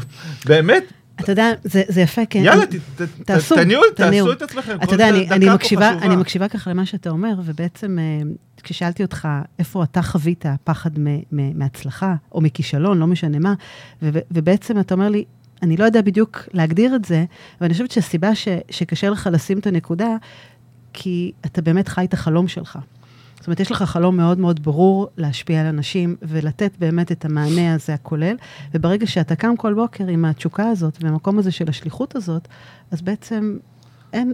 [0.47, 0.85] באמת.
[1.21, 2.39] אתה יודע, זה, זה יפה, כן.
[2.43, 4.77] יאללה, ת, ת, תעשו, תניעו, תעשו את עצמכם.
[4.83, 8.29] אתה יודע, אני, אני, מקשיבה, אני מקשיבה ככה למה שאתה אומר, ובעצם אה,
[8.63, 10.91] כששאלתי אותך איפה אתה חווית פחד
[11.33, 13.55] מהצלחה, או מכישלון, לא משנה מה,
[14.03, 15.25] ו, ובעצם אתה אומר לי,
[15.63, 17.25] אני לא יודע בדיוק להגדיר את זה,
[17.61, 20.17] ואני חושבת שהסיבה ש, שקשה לך לשים את הנקודה,
[20.93, 22.79] כי אתה באמת חי את החלום שלך.
[23.47, 27.75] זאת אומרת, יש לך חלום מאוד מאוד ברור להשפיע על אנשים ולתת באמת את המענה
[27.75, 28.37] הזה הכולל,
[28.75, 32.49] וברגע שאתה קם כל בוקר עם התשוקה הזאת והמקום הזה של השליחות הזאת,
[32.91, 33.57] אז בעצם
[34.13, 34.33] אין,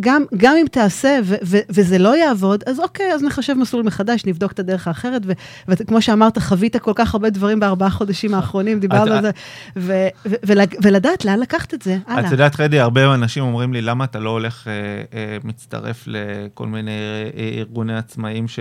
[0.00, 4.24] גם, גם אם תעשה ו, ו, וזה לא יעבוד, אז אוקיי, אז נחשב מסלול מחדש,
[4.26, 5.32] נבדוק את הדרך האחרת, ו,
[5.68, 9.30] וכמו שאמרת, חווית כל כך הרבה דברים בארבעה חודשים האחרונים, דיברנו על זה,
[9.76, 9.92] ו,
[10.26, 12.26] ו, ול, ולדעת לאן לקחת את זה, הלאה.
[12.26, 14.72] את יודעת, חדי, הרבה אנשים אומרים לי, למה אתה לא הולך, אה,
[15.18, 16.90] אה, מצטרף לכל מיני
[17.36, 18.58] אה, ארגוני עצמאים ש...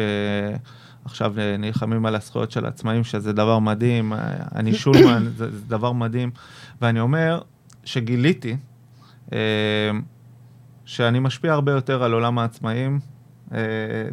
[1.06, 4.20] עכשיו נלחמים על הזכויות של העצמאים, שזה דבר מדהים, אה,
[4.56, 6.32] אני שולמן, זה, זה דבר מדהים,
[6.82, 7.42] ואני אומר
[7.84, 8.58] שגיליתי,
[9.34, 9.40] אה,
[10.86, 13.00] שאני משפיע הרבה יותר על עולם העצמאים
[13.54, 13.60] אה,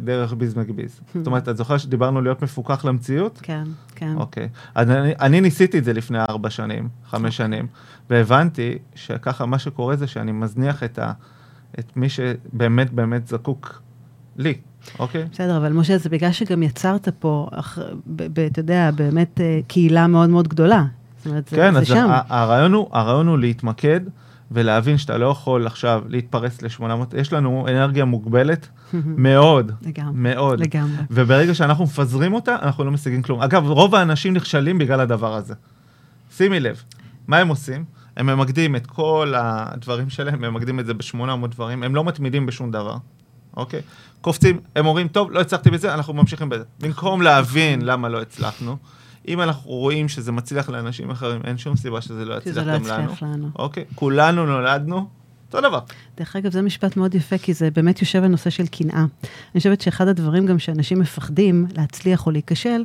[0.03, 0.99] דרך ביז מגביז.
[1.15, 3.39] זאת אומרת, את זוכרת שדיברנו להיות מפוקח למציאות?
[3.43, 3.63] כן,
[3.95, 4.13] כן.
[4.15, 4.49] אוקיי.
[4.75, 7.31] אז אני, אני ניסיתי את זה לפני ארבע שנים, חמש אוקיי.
[7.31, 7.67] שנים,
[8.09, 11.11] והבנתי שככה מה שקורה זה שאני מזניח את, ה,
[11.79, 13.81] את מי שבאמת באמת זקוק
[14.37, 14.53] לי.
[14.99, 15.25] אוקיי.
[15.31, 17.49] בסדר, אבל משה, זה בגלל שגם יצרת פה,
[18.51, 20.85] אתה יודע, באמת אה, קהילה מאוד מאוד גדולה.
[21.17, 21.95] זאת אומרת, כן, זה, זה שם.
[21.95, 22.55] כן, אז
[22.91, 23.99] הרעיון הוא להתמקד
[24.53, 30.59] ולהבין שאתה לא יכול עכשיו להתפרס ל-800, יש לנו אנרגיה מוגבלת מאוד, לגמרי, מאוד.
[30.59, 31.03] לגמרי.
[31.11, 33.41] וברגע שאנחנו מפזרים אותה, אנחנו לא משיגים כלום.
[33.41, 35.53] אגב, רוב האנשים נכשלים בגלל הדבר הזה.
[36.37, 36.83] שימי לב,
[37.27, 37.85] מה הם עושים?
[38.17, 42.45] הם ממקדים את כל הדברים שלהם, הם ממקדים את זה ב-800 דברים, הם לא מתמידים
[42.45, 42.97] בשום דבר,
[43.57, 43.81] אוקיי?
[44.21, 46.63] קופצים, הם אומרים, טוב, לא הצלחתי בזה, אנחנו ממשיכים בזה.
[46.81, 48.77] במקום להבין למה לא הצלחנו,
[49.27, 52.85] אם אנחנו רואים שזה מצליח לאנשים אחרים, אין שום סיבה שזה לא יצליח לא גם
[52.85, 53.11] לנו.
[53.21, 53.49] לנו.
[53.55, 53.85] אוקיי?
[53.95, 55.07] כולנו נולדנו
[55.47, 55.79] אותו דבר.
[56.17, 58.99] דרך אגב, זה משפט מאוד יפה, כי זה באמת יושב על נושא של קנאה.
[58.99, 62.83] אני חושבת שאחד הדברים גם שאנשים מפחדים להצליח או להיכשל,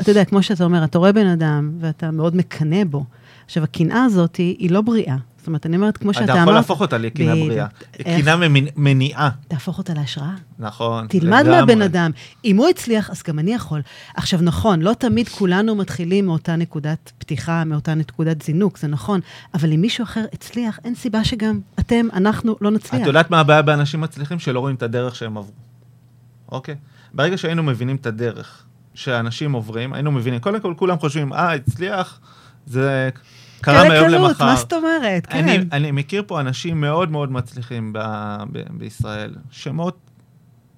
[0.00, 3.04] אתה יודע, כמו שאתה אומר, אתה רואה בן אדם ואתה מאוד מקנא בו.
[3.44, 5.16] עכשיו, הקנאה הזאת היא, היא לא בריאה.
[5.46, 6.34] זאת אומרת, אני אומרת, כמו שאתה אמרת...
[6.34, 7.48] אתה יכול להפוך אותה בדיוק.
[7.48, 7.66] בריאה.
[8.36, 9.30] ממנ- מניעה.
[9.48, 10.30] תהפוך אותה להשראה.
[10.58, 11.06] נכון.
[11.06, 11.44] תלמד.
[11.48, 12.10] מהבן אדם.
[12.44, 13.82] אם הוא הצליח, אז גם אני יכול.
[14.16, 19.20] עכשיו, נכון, לא תמיד כולנו מתחילים מאותה נקודת פתיחה, מאותה נקודת זינוק, זה נכון,
[19.54, 23.02] אבל אם מישהו אחר הצליח, אין סיבה שגם אתם, אנחנו, לא נצליח.
[23.02, 24.38] את יודעת מה הבעיה באנשים מצליחים?
[24.38, 25.52] שלא רואים את הדרך שהם עברו.
[26.52, 26.74] אוקיי?
[27.14, 28.62] ברגע שהיינו מבינים את הדרך
[28.94, 32.20] שאנשים עוברים, היינו מבינים, קודם כל כולם חושבים, אה, הצליח,
[32.66, 33.10] זה
[33.60, 34.34] קרה מהיום למחר.
[34.34, 35.26] קלות, מה זאת אומרת?
[35.26, 35.38] כן.
[35.38, 37.98] אני, אני מכיר פה אנשים מאוד מאוד מצליחים ב,
[38.52, 39.98] ב, בישראל, שמות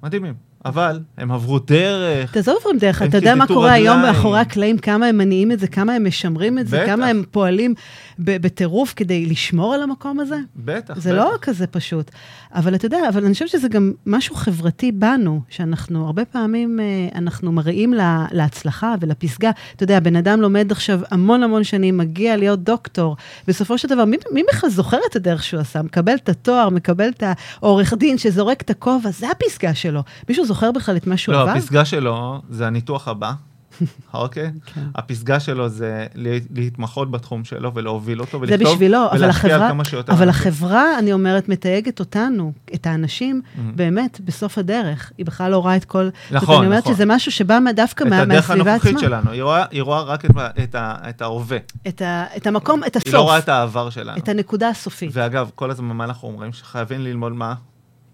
[0.03, 4.03] מדהימים, אבל הם עברו דרך, תעזוב עוברים דרך, אתה יודע מה קורה היום.
[4.03, 6.87] מאחורי הקלעים, כמה הם מניעים את זה, כמה הם משמרים את זה, בטח.
[6.87, 7.75] כמה הם פועלים
[8.19, 10.37] בטירוף כדי לשמור על המקום הזה?
[10.57, 11.19] בטח, זה בטח.
[11.19, 12.11] לא כזה פשוט.
[12.55, 17.19] אבל אתה יודע, אבל אני חושבת שזה גם משהו חברתי בנו, שאנחנו הרבה פעמים, אה,
[17.19, 19.51] אנחנו מראים לה, להצלחה ולפסגה.
[19.77, 23.17] אתה יודע, בן אדם לומד עכשיו המון המון שנים, מגיע להיות דוקטור.
[23.47, 25.83] בסופו של דבר, מי, מי בכלל זוכר את הדרך שהוא עשה?
[25.83, 27.23] מקבל את התואר, מקבל את
[27.61, 30.03] העורך דין שזורק את הכובע, זה הפסגה שלו.
[30.29, 31.51] מישהו זוכר בכלל את מה שהוא לא, עבר?
[31.51, 33.33] הפסגה שלו זה הניתוח הבא,
[34.15, 34.51] אוקיי?
[34.75, 34.81] כן.
[34.95, 39.85] הפסגה שלו זה לה- להתמחות בתחום שלו ולהוביל אותו זה ולכתוב בשבילו, אבל החברה, כמה
[39.85, 40.13] שיותר.
[40.13, 40.41] אבל אנשים.
[40.49, 43.61] החברה, אני אומרת, מתייגת אותנו, את האנשים, Mhm.
[43.75, 45.13] באמת, בסוף הדרך.
[45.19, 45.99] היא בכלל לא רואה את כל...
[45.99, 46.95] אומרת, נכון, אני אומרת נכון.
[46.95, 49.01] שזה משהו שבא דווקא את מה- הדרך מהסביבה הנוכחית עצמה.
[49.09, 50.31] שלנו, היא רואה, היא רואה רק את,
[50.65, 51.59] את, ה, את ההווה,
[51.89, 53.07] את, ה, את המקום, את הסוף.
[53.07, 54.19] היא לא רואה את העבר שלנו.
[54.19, 55.11] את הנקודה הסופית.
[55.13, 56.53] ואגב, כל הזמן מה אנחנו אומרים?
[56.53, 57.55] שחייבים ללמוד מה?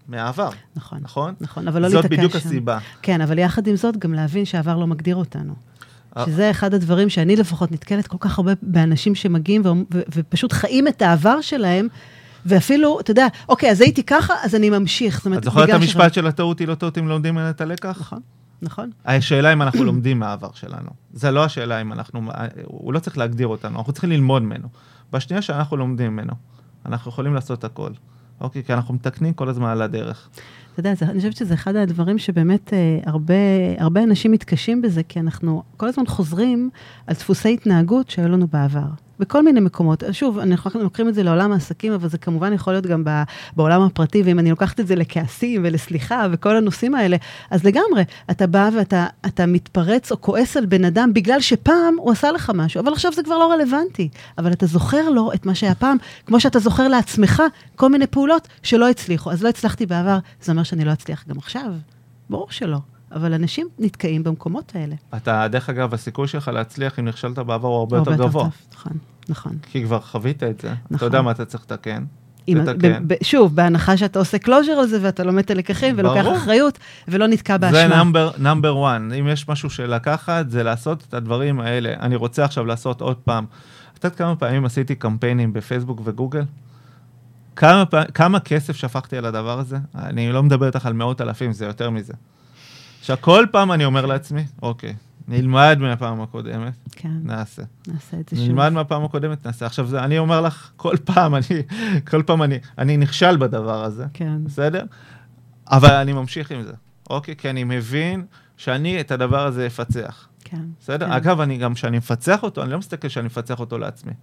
[0.07, 1.33] מהעבר, נכון, נכון?
[1.41, 2.37] נכון, אבל לא זאת להתעקש בדיוק שם.
[2.37, 2.77] הסיבה.
[3.01, 5.53] כן, אבל יחד עם זאת, גם להבין שהעבר לא מגדיר אותנו.
[6.17, 6.25] אה.
[6.25, 10.87] שזה אחד הדברים שאני לפחות נתקלת כל כך הרבה באנשים שמגיעים ו- ו- ופשוט חיים
[10.87, 11.87] את העבר שלהם,
[12.45, 15.17] ואפילו, אתה יודע, אוקיי, אז הייתי ככה, אז אני ממשיך.
[15.17, 17.99] זאת אומרת, את זוכרת את המשפט של הטעות היא לא טעות אם לומדים את הלקח?
[18.01, 18.19] נכון,
[18.61, 18.91] נכון.
[19.05, 20.89] השאלה אם אנחנו לומדים מהעבר שלנו.
[21.13, 22.31] זה לא השאלה אם אנחנו,
[22.63, 24.67] הוא לא צריך להגדיר אותנו, אנחנו צריכים ללמוד ממנו.
[25.11, 26.33] בשנייה שאנחנו לומדים ממנו,
[26.85, 27.91] אנחנו יכולים לעשות הכל.
[28.41, 28.63] אוקיי?
[28.63, 30.29] כי אנחנו מתקנים כל הזמן על הדרך.
[30.73, 33.33] אתה יודע, אני חושבת שזה אחד הדברים שבאמת אה, הרבה,
[33.77, 36.69] הרבה אנשים מתקשים בזה, כי אנחנו כל הזמן חוזרים
[37.07, 39.04] על דפוסי התנהגות שהיו לנו בעבר.
[39.19, 40.03] בכל מיני מקומות.
[40.11, 43.03] שוב, אנחנו לוקחים את זה לעולם העסקים, אבל זה כמובן יכול להיות גם
[43.55, 47.17] בעולם הפרטי, ואם אני לוקחת את זה לכעסים ולסליחה וכל הנושאים האלה,
[47.51, 52.11] אז לגמרי, אתה בא ואתה אתה מתפרץ או כועס על בן אדם בגלל שפעם הוא
[52.11, 54.09] עשה לך משהו, אבל עכשיו זה כבר לא רלוונטי.
[54.37, 57.43] אבל אתה זוכר לו את מה שהיה פעם, כמו שאתה זוכר לעצמך
[57.75, 59.31] כל מיני פעולות שלא הצליחו.
[59.31, 61.73] אז לא הצלחתי בעבר, זה אומר שאני לא אצליח גם עכשיו.
[62.29, 62.94] ברור שלא.
[63.15, 64.95] אבל אנשים נתקעים במקומות האלה.
[65.15, 68.43] אתה, דרך אגב, הסיכוי שלך להצליח אם נכשלת בעבר הוא הרבה יותר גבוה.
[68.43, 68.93] טוב, נכון,
[69.29, 69.57] נכון.
[69.61, 71.05] כי כבר חווית את זה, אתה נכון.
[71.05, 72.03] יודע מה אתה צריך לתקן.
[72.47, 72.65] אם-.
[72.65, 76.25] ב- ב- שוב, בהנחה שאתה עושה closure על זה ואתה לומד את הלקחים ולוקח.
[76.37, 77.87] אחריות ולא נתקע זה באשמה.
[77.87, 79.11] number, number one.
[79.19, 81.93] אם יש משהו של לקחת, זה לעשות את הדברים האלה.
[81.99, 83.45] אני רוצה עכשיו לעשות עוד פעם.
[83.97, 86.43] את יודעת כמה פעמים עשיתי קמפיינים בפייסבוק וגוגל?
[87.55, 89.77] כמה, כמה כסף שפכתי על הדבר הזה?
[89.95, 92.13] אני לא מדבר איתך על מאות אלפים, זה יותר מזה.
[93.05, 94.95] עכשיו, כל פעם אני אומר לעצמי, אוקיי,
[95.27, 97.63] נלמד מהפעם הקודמת, כן, נעשה.
[97.87, 98.45] נעשה את זה שוב.
[98.45, 99.65] נלמד מהפעם הקודמת, נעשה.
[99.65, 101.43] עכשיו, זה, אני אומר לך, כל פעם אני,
[102.09, 104.05] כל פעם אני, אני נכשל בדבר הזה.
[104.13, 104.85] כן, בסדר?
[105.71, 106.73] אבל אני ממשיך עם זה,
[107.09, 107.35] אוקיי?
[107.35, 108.25] כי אני מבין
[108.57, 110.61] שאני את הדבר הזה אפצח, כן.
[110.79, 111.05] בסדר?
[111.05, 111.11] כן.
[111.11, 114.13] אגב, אני גם, כשאני מפצח אותו, אני לא מסתכל שאני מפצח אותו לעצמי.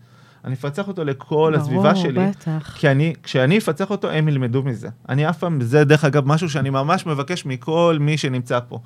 [0.45, 2.75] אני אפצח אותו לכל הסביבה ברור, שלי, בטח.
[2.79, 4.89] כי אני, כשאני אפצח אותו, הם ילמדו מזה.
[5.09, 8.79] אני אף פעם, זה דרך אגב משהו שאני ממש מבקש מכל מי שנמצא פה.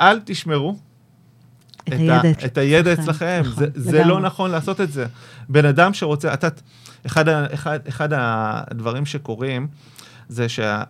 [0.00, 0.76] אל תשמרו
[1.88, 3.02] את ה- הידע את הידע אצלכם,
[3.40, 3.40] אצלכם.
[3.40, 4.08] נכון, זה, זה לגמרי.
[4.14, 5.06] לא נכון לעשות את זה.
[5.48, 6.48] בן אדם שרוצה, אתה,
[7.06, 9.68] אחד, ה- אחד, אחד הדברים שקורים
[10.28, 10.82] זה שה...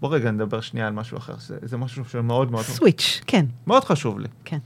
[0.00, 3.84] בוא רגע נדבר שנייה על משהו אחר, זה, זה משהו שמאוד מאוד, סוויץ', כן, מאוד
[3.84, 4.28] חשוב לי.
[4.44, 4.58] כן.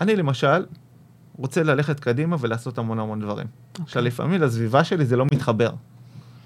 [0.00, 0.64] אני למשל
[1.36, 3.46] רוצה ללכת קדימה ולעשות המון המון דברים.
[3.72, 3.84] אוקיי.
[3.84, 5.70] עכשיו לפעמים לסביבה שלי זה לא מתחבר,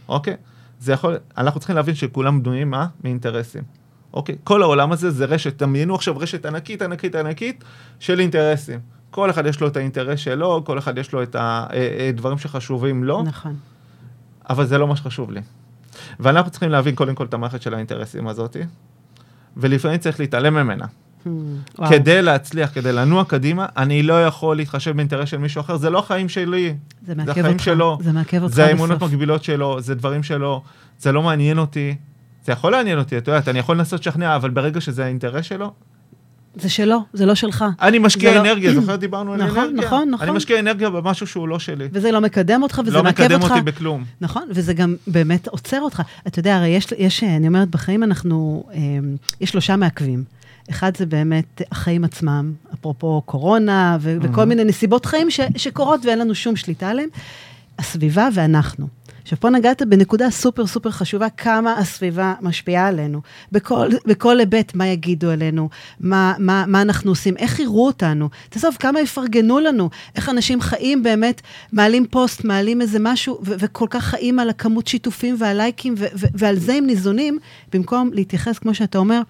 [0.08, 0.36] אוקיי?
[0.80, 2.86] זה יכול, אנחנו צריכים להבין שכולם בנויים מה?
[3.04, 3.62] מאינטרסים.
[4.14, 4.36] אוקיי?
[4.44, 7.64] כל העולם הזה זה רשת, דמיינו עכשיו רשת ענקית, ענקית, ענקית
[7.98, 8.80] של אינטרסים.
[9.10, 13.22] כל אחד יש לו את האינטרס שלו, כל אחד יש לו את הדברים שחשובים לו,
[13.22, 13.56] נכון.
[14.50, 15.40] אבל זה לא מה שחשוב לי.
[16.20, 18.56] ואנחנו צריכים להבין קודם כל את המערכת של האינטרסים הזאת,
[19.56, 20.86] ולפעמים צריך להתעלם ממנה.
[21.26, 21.90] וואו.
[21.90, 25.98] כדי להצליח, כדי לנוע קדימה, אני לא יכול להתחשב באינטרס של מישהו אחר, זה לא
[25.98, 26.74] החיים שלי,
[27.06, 27.58] זה זה החיים.
[27.58, 29.12] שלו, זה מעכב אותך זה האמונות בסוף.
[29.12, 30.62] מגבילות שלו, זה דברים שלו,
[30.98, 31.94] זה לא מעניין אותי.
[32.44, 35.72] זה יכול לעניין אותי, את יודעת, אני יכול לנסות לשכנע, אבל ברגע שזה האינטרס שלו,
[36.54, 37.64] זה שלו, זה לא שלך.
[37.82, 39.86] אני משקיע לא- אנרגיה, זוכר דיברנו על נכון, אנרגיה?
[39.86, 40.28] נכון, נכון.
[40.28, 41.88] אני משקיע אנרגיה במשהו שהוא לא שלי.
[41.92, 43.50] וזה לא מקדם אותך, וזה לא מעכב מקדם אותך.
[43.52, 44.04] אותי בכלום.
[44.20, 46.02] נכון, וזה גם באמת עוצר אותך.
[46.26, 48.78] אתה יודע, הרי יש, יש אני אומרת, בחיים אנחנו, אה,
[49.40, 50.24] יש שלושה מעכבים.
[50.70, 56.18] אחד זה באמת החיים עצמם, אפרופו קורונה ו- וכל מיני נסיבות חיים ש- שקורות ואין
[56.18, 57.08] לנו שום שליטה עליהן.
[57.78, 58.86] הסביבה ואנחנו.
[59.22, 63.20] עכשיו, פה נגעת בנקודה סופר סופר חשובה, כמה הסביבה משפיעה עלינו.
[63.52, 65.68] בכל, בכל היבט, מה יגידו עלינו,
[66.00, 68.28] מה, מה, מה אנחנו עושים, איך יראו אותנו.
[68.48, 71.40] תעזוב, כמה יפרגנו לנו, איך אנשים חיים באמת,
[71.72, 76.26] מעלים פוסט, מעלים איזה משהו, ו- וכל כך חיים על הכמות שיתופים והלייקים, ו- ו-
[76.34, 77.38] ועל זה הם ניזונים,
[77.72, 79.20] במקום להתייחס, כמו שאתה אומר,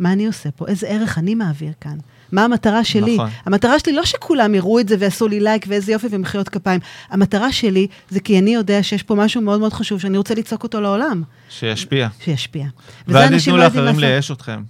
[0.00, 1.98] מה אני עושה פה, איזה ערך אני מעביר כאן.
[2.32, 3.14] מה המטרה שלי?
[3.14, 3.30] נכון.
[3.44, 6.80] המטרה שלי לא שכולם יראו את זה ויעשו לי לייק ואיזה יופי ומחיאות כפיים.
[7.10, 10.62] המטרה שלי זה כי אני יודע שיש פה משהו מאוד מאוד חשוב שאני רוצה לצעוק
[10.62, 12.08] אותו לעולם, שישפיע.
[12.20, 12.66] שישפיע.
[13.08, 13.98] ואל תיתנו לא לאחרים.
[13.98, 14.62] לייאש אתכם.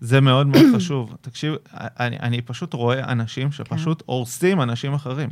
[0.00, 1.16] זה מאוד מאוד חשוב.
[1.20, 5.28] תקשיב, אני, אני פשוט רואה אנשים שפשוט הורסים אנשים אחרים.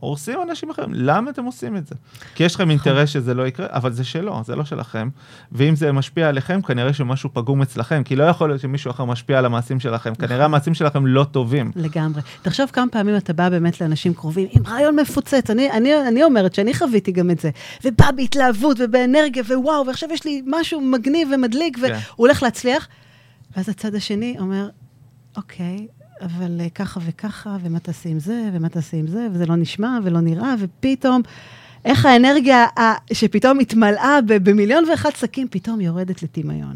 [0.00, 0.90] הורסים אנשים אחרים.
[0.94, 1.94] למה אתם עושים את זה?
[2.34, 5.08] כי יש לכם אינטרס שזה לא יקרה, אבל זה שלו, זה לא שלכם.
[5.52, 9.38] ואם זה משפיע עליכם, כנראה שמשהו פגום אצלכם, כי לא יכול להיות שמישהו אחר משפיע
[9.38, 10.14] על המעשים שלכם.
[10.14, 11.70] כנראה המעשים שלכם לא טובים.
[11.76, 12.22] לגמרי.
[12.42, 15.50] תחשוב כמה פעמים אתה בא באמת לאנשים קרובים עם רעיון מפוצץ.
[15.50, 17.50] אני, אני, אני אומרת שאני חוויתי גם את זה.
[17.84, 21.98] ובא בהתלהבות ובאנרגיה, ווואו, ועכשיו יש לי משהו מגניב ומדליק, והוא כן.
[22.16, 22.88] הולך להצליח.
[23.56, 24.68] ואז הצד השני אומר,
[25.36, 25.86] אוקיי,
[26.20, 29.98] אבל אה, ככה וככה, ומה תעשי עם זה, ומה תעשי עם זה, וזה לא נשמע
[30.04, 31.22] ולא נראה, ופתאום,
[31.84, 32.66] איך האנרגיה
[33.12, 36.74] שפתאום התמלאה במיליון ואחד שקים, פתאום יורדת לטמיון.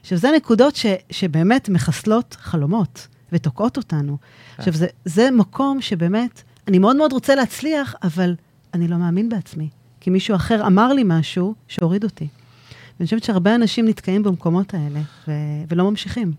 [0.00, 4.16] עכשיו, זה נקודות ש, שבאמת מחסלות חלומות ותוקעות אותנו.
[4.58, 8.34] עכשיו, זה, זה מקום שבאמת, אני מאוד מאוד רוצה להצליח, אבל
[8.74, 9.68] אני לא מאמין בעצמי.
[10.00, 12.28] כי מישהו אחר אמר לי משהו שהוריד אותי.
[12.98, 15.32] ואני חושבת שהרבה אנשים נתקעים במקומות האלה, ו,
[15.68, 16.32] ולא ממשיכים.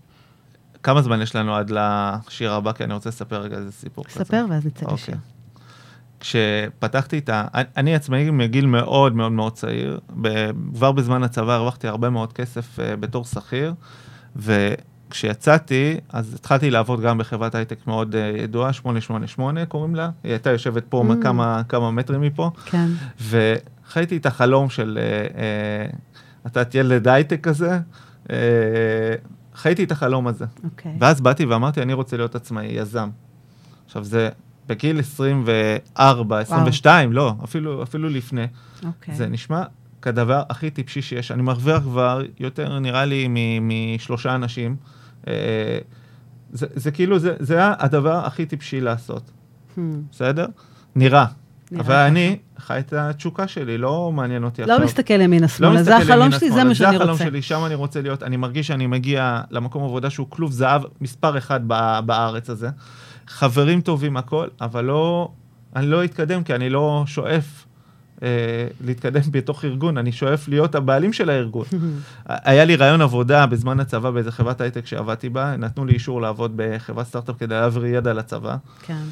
[0.82, 2.72] כמה זמן יש לנו עד לשיר הבא?
[2.72, 4.24] כי אני רוצה לספר רגע איזה סיפור כזה.
[4.24, 5.14] ספר ואז נצא לשיר.
[5.14, 5.14] אוקיי.
[6.20, 7.44] כשפתחתי את ה...
[7.54, 12.32] אני- אני עצמאי מגיל מאוד מאוד מאוד צעיר, ב- כבר בזמן הצבא הרווחתי הרבה מאוד
[12.32, 13.74] כסף uh, בתור שכיר,
[14.36, 20.50] וכשיצאתי, אז התחלתי לעבוד גם בחברת הייטק מאוד uh, ידועה, 888 קוראים לה, היא הייתה
[20.50, 21.22] יושבת פה Mm.
[21.22, 22.86] כמה, כמה מטרים מפה, כן.
[23.20, 27.78] וחייתי את החלום של uh, uh, אתה ילד הייטק כזה,
[28.26, 28.30] uh,
[29.54, 30.44] חייתי את החלום הזה.
[30.64, 30.96] אוקיי.
[31.00, 33.10] ואז באתי ואמרתי, אני רוצה להיות עצמאי, יזם.
[33.86, 34.28] עכשיו, זה
[34.66, 38.46] בגיל 24, 22, לא, אפילו, אפילו לפני.
[38.86, 39.14] אוקיי.
[39.14, 39.62] זה נשמע
[40.02, 41.30] כדבר הכי טיפשי שיש.
[41.30, 43.28] אני מרוויח כבר יותר, נראה לי,
[43.60, 44.76] משלושה אנשים.
[45.28, 45.32] אה,
[46.52, 49.30] זה, זה כאילו, זה, זה היה הדבר הכי טיפשי לעשות,
[49.76, 49.80] Hmm.
[50.12, 50.46] בסדר?
[50.96, 51.26] נראה.
[51.70, 54.78] נראה אבל אני חי את התשוקה שלי, לא מעניין אותי עכשיו.
[54.78, 57.24] לא מסתכל ימינה לא שמאלה, זה מסתכל החלום שלי, זה מה שאני זה החלום רוצה.
[57.24, 58.22] שלי, שם אני רוצה להיות.
[58.22, 61.60] אני מרגיש שאני מגיע למקום עבודה שהוא כלוב זהב מספר אחד
[62.06, 62.68] בארץ הזה.
[63.26, 65.28] חברים טובים, הכל, אבל לא,
[65.76, 67.66] אני לא אתקדם כי אני לא שואף
[68.22, 68.28] אה,
[68.84, 71.66] להתקדם בתוך ארגון, אני שואף להיות הבעלים של הארגון.
[72.26, 76.52] היה לי רעיון עבודה בזמן הצבא באיזה חברת הייטק שעבדתי בה, נתנו לי אישור לעבוד
[76.56, 78.56] בחברת סטארט-אפ כדי להעביר ידע לצבא.
[78.86, 79.02] כן.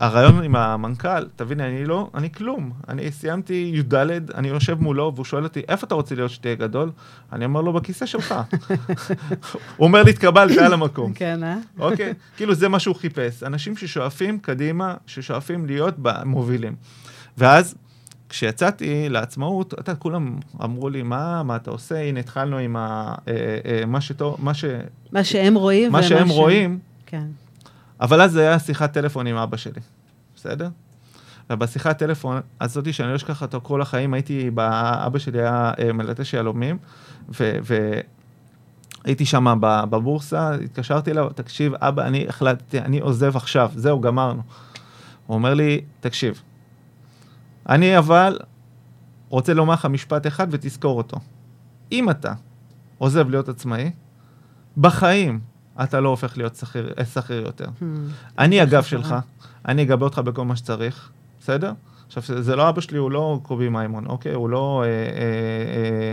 [0.00, 2.72] והרעיון עם המנכ"ל, תביני, אני לא, אני כלום.
[2.88, 3.94] אני סיימתי י"ד,
[4.34, 6.90] אני יושב מולו, והוא שואל אותי, איפה אתה רוצה להיות שתהיה גדול?
[7.32, 8.34] אני אומר לו, בכיסא שלך.
[9.76, 11.12] הוא אומר לי, התקבלת על המקום.
[11.12, 11.56] כן, אה?
[11.78, 12.14] אוקיי?
[12.36, 13.42] כאילו זה מה שהוא חיפש.
[13.42, 16.74] אנשים ששואפים קדימה, ששואפים להיות מובילים.
[17.38, 17.74] ואז,
[18.28, 21.98] כשיצאתי לעצמאות, אתה יודע, כולם אמרו לי, מה, מה אתה עושה?
[21.98, 23.14] הנה, התחלנו עם ה...
[23.28, 23.32] אה,
[23.64, 24.64] אה, מה שטוב, מה ש...
[25.12, 25.92] מה שהם רואים.
[25.92, 27.26] מה שהם ש- רואים, כן.
[28.00, 29.80] אבל אז זה היה שיחת טלפון עם אבא שלי,
[30.36, 30.68] בסדר?
[31.50, 34.50] ובשיחת טלפון הזאתי, שאני לא אשכח אותו כל החיים, הייתי,
[35.06, 36.78] אבא שלי היה אה, מלטש יהלומים,
[39.04, 44.42] והייתי שם בבורסה, התקשרתי אליו, תקשיב, אבא, אני החלטתי, אני עוזב עכשיו, זהו, גמרנו.
[45.26, 46.42] הוא אומר לי, תקשיב,
[47.68, 48.38] אני אבל
[49.28, 51.16] רוצה לומר לך משפט אחד ותזכור אותו.
[51.92, 52.32] אם אתה
[52.98, 53.90] עוזב להיות עצמאי,
[54.76, 55.40] בחיים
[55.82, 56.92] אתה לא הופך להיות שכיר,
[57.30, 57.64] אה, יותר.
[57.64, 57.82] Hmm.
[58.38, 58.82] אני הגב.
[58.82, 59.14] שלך,
[59.68, 61.10] אני אגבה אותך בכל מה שצריך,
[61.40, 61.72] בסדר?
[62.06, 64.34] עכשיו, זה- לא אבא שלי, הוא לא קובי מימון, אוקיי?
[64.34, 64.84] הוא לא...
[64.86, 66.12] אה, אה,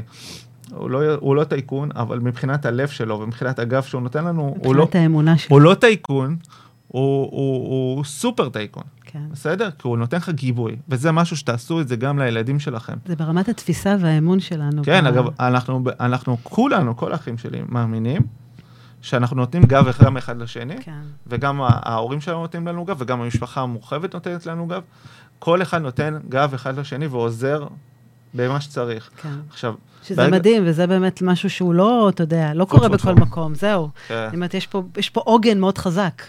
[0.75, 4.75] הוא לא, הוא לא טייקון, אבל מבחינת הלב שלו ומבחינת הגב שהוא נותן לנו, הוא
[4.75, 5.47] לא, מבחינת האמונה שלי.
[5.53, 6.35] הוא לא טייקון,
[6.87, 7.01] הוא,
[7.31, 9.21] הוא, הוא סופר טייקון, כן.
[9.31, 9.69] בסדר?
[9.71, 12.93] כי הוא נותן לך גיבוי, וזה משהו שתעשו את זה גם לילדים שלכם.
[13.05, 14.83] זה ברמת התפיסה והאמון שלנו.
[14.83, 18.21] כן, ב- אגב, אנחנו, אנחנו כולנו, כל האחים שלי, מאמינים
[19.05, 21.01] שאנחנו נותנים גב גם אחד לשני, כן.
[21.27, 24.81] וגם ההורים שלנו נותנים לנו גב, וגם המשפחה המורחבת נותנת לנו גב.
[25.39, 27.67] כל אחד נותן גב אחד לשני ועוזר
[28.33, 29.09] במה שצריך.
[29.21, 29.29] כן.
[29.49, 33.13] עכשיו, שזה ברגע- מדהים, וזה באמת משהו שהוא לא, אתה יודע, לא קורה בכל.
[33.15, 33.89] מקום, זהו.
[34.07, 34.25] כן.
[34.27, 36.21] זאת אומרת, יש פה- יש פה עוגן מאוד חזק.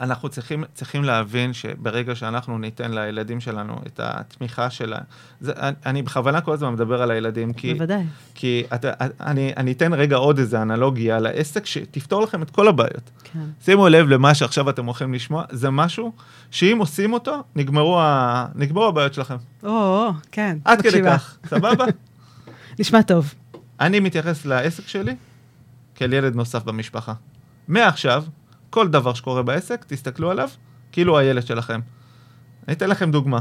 [0.00, 4.98] אנחנו צריכים, צריכים להבין שברגע שאנחנו ניתן לילדים שלנו את התמיכה שלה,
[5.40, 8.02] זה, אני, אני בכוונה כל הזמן מדבר על הילדים, כי, בוודאי.
[8.34, 12.68] כי אתה, אני, אני אתן רגע עוד איזה אנלוגיה על העסק שתפתור לכם את כל
[12.68, 13.10] הבעיות.
[13.32, 13.38] כן.
[13.64, 16.12] שימו לב למה שעכשיו אתם הולכים לשמוע, זה משהו
[16.50, 19.36] שאם עושים אותו, נגמרו, ה, נגמרו הבעיות שלכם.
[19.62, 20.58] או, כן.
[20.64, 21.18] עד כדי מקשיבה.
[21.18, 21.84] כך, סבבה?
[22.78, 23.34] נשמע טוב.
[23.80, 25.16] אני מתייחס לעסק שלי
[25.94, 27.12] כאל ילד נוסף במשפחה.
[27.68, 28.24] מעכשיו,
[28.70, 30.48] כל דבר שקורה בעסק, תסתכלו עליו
[30.92, 31.80] כאילו הילד שלכם.
[32.68, 33.40] אני אתן לכם דוגמה.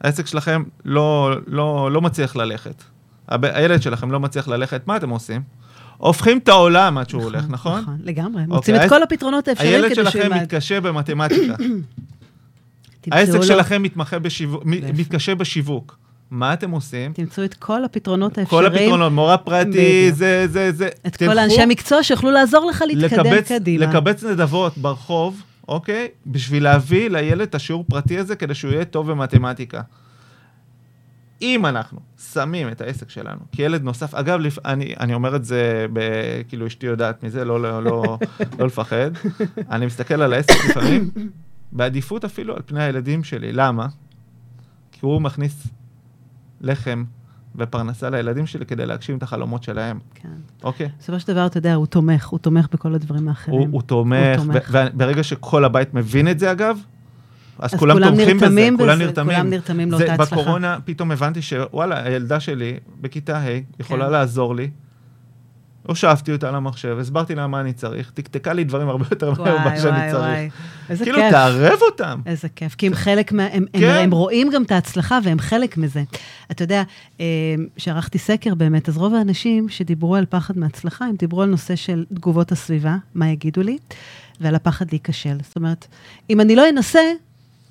[0.00, 2.82] העסק שלכם לא, לא, לא מצליח ללכת.
[3.28, 5.42] הב- הילד שלכם לא מצליח ללכת, מה אתם עושים?
[5.96, 7.80] הופכים את העולם עד שהוא הולך, נכון?
[7.80, 8.46] נכון, לגמרי.
[8.46, 10.42] מוצאים את כל הפתרונות האפשריים הילד כדי שהוא שלכם ילמד.
[10.42, 11.54] מתקשה במתמטיקה.
[13.12, 14.62] העסק שלכם מתמחה בשיווק?
[14.66, 15.98] מתקשה בשיווק.
[16.30, 17.12] מה אתם עושים?
[17.12, 18.74] תמצאו את כל הפתרונות כל האפשריים.
[18.88, 20.12] הפתרונות, מורה פרטי.
[20.12, 20.88] זה, זה, זה.
[21.06, 23.86] את תלכו- כל האנשי המקצוע שיוכלו לעזור לך להתקדם לקבץ, קדימה.
[23.86, 26.08] לקבץ נדבות ברחוב, אוקיי?
[26.26, 29.80] בשביל להביא לילד את השיעור פרטי הזה כדי שהוא יהיה טוב במתמטיקה.
[31.42, 32.00] אם אנחנו
[32.32, 34.58] שמים את העסק שלנו כילד נוסף, אגב, לפ...
[34.66, 36.00] אני, אני אומר את זה, ב...
[36.48, 38.18] כאילו אשתי יודעת מזה, לא, לא, לא,
[38.58, 39.10] לא לפחד.
[39.70, 41.10] אני מסתכל על העסק לפעמים,
[41.72, 43.52] בעדיפות אפילו על פני הילדים שלי.
[43.52, 43.86] למה?
[44.92, 45.66] כי הוא מכניס
[46.60, 47.04] לחם
[47.56, 50.28] ופרנסה לילדים שלי כדי להגשים את החלומות שלהם, כן.
[50.64, 50.88] אוקיי?
[50.98, 53.60] בסופו של דבר, אתה יודע, הוא תומך, הוא תומך בכל הדברים האחרים.
[53.60, 54.76] הוא, הוא תומך, הוא תומך.
[54.94, 56.78] וברגע שכל הבית מבין את זה אגב,
[57.58, 59.36] אז, אז כולם, כולם תומכים בזה, נרתמים כולם בזה, נרתמים.
[59.36, 60.36] כולם נרתמים לאותה הצלחה.
[60.36, 63.46] בקורונה פתאום הבנתי שוואלה, הילדה שלי בכיתה ה'
[63.80, 64.12] יכולה כן.
[64.12, 64.70] לעזור לי.
[65.86, 69.76] הושבתי אותה למחשב, הסברתי לה מה אני צריך, תקתקה לי דברים הרבה יותר מהר ממה
[69.80, 70.22] שאני וואי, צריך.
[70.24, 70.50] וואי.
[70.90, 71.30] איזה כאילו, כיף.
[71.30, 72.20] תערב אותם.
[72.26, 73.42] איזה כיף, כי הם חלק מה...
[73.52, 74.00] הם, הם, כן.
[74.02, 76.02] הם רואים גם את ההצלחה והם חלק מזה.
[76.50, 76.82] אתה יודע,
[77.20, 77.24] אה,
[77.76, 82.04] שערכתי סקר באמת, אז רוב האנשים שדיברו על פחד מהצלחה, הם דיברו על נושא של
[82.14, 83.78] תגובות הסביבה, מה יגידו לי,
[84.40, 85.36] ועל הפחד להיכשל.
[85.42, 85.86] זאת אומרת,
[86.30, 87.00] אם אני לא אנסה,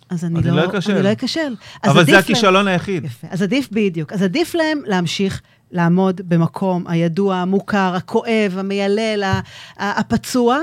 [0.09, 0.91] אז אני, אני לא, לא אכשל.
[0.91, 1.55] אני לא אכשל.
[1.83, 3.05] אבל זה להם- הכישלון היחיד.
[3.05, 3.27] יפה.
[3.31, 4.13] אז עדיף בדיוק.
[4.13, 5.41] אז עדיף להם להמשיך
[5.75, 9.23] לעמוד במקום הידוע, המוכר, הכואב, המיילל,
[9.77, 10.59] הפצוע,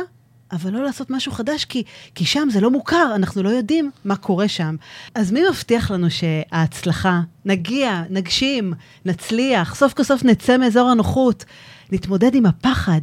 [0.53, 1.83] אבל לא לעשות משהו חדש, כי,
[2.15, 4.77] כי שם זה לא מוכר, אנחנו לא יודעים מה קורה שם.
[5.15, 11.45] אז מי מבטיח לנו שההצלחה, נגיע, נגשים, נצליח, סוף כל סוף נצא מאזור הנוחות,
[11.93, 13.01] נתמודד עם הפחד.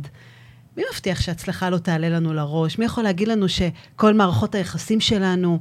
[0.77, 2.79] מי מבטיח שההצלחה לא תעלה לנו לראש?
[2.79, 5.59] מי יכול להגיד לנו שכל מערכות היחסים שלנו,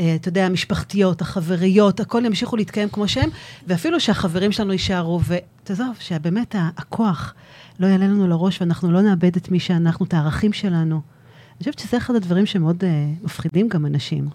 [0.00, 3.30] אתה יודע, המשפחתיות, החבריות, הכל ימשיכו להתקיים כמו שהם,
[3.66, 7.34] ואפילו שהחברים שלנו יישארו, ותעזוב, שבאמת הכוח
[7.80, 10.94] לא יעלה לנו לראש ואנחנו לא נאבד את מי שאנחנו, את הערכים שלנו.
[10.94, 12.88] אני חושבת שזה אחד הדברים שמאוד אה,
[13.22, 14.28] מפחידים גם אנשים.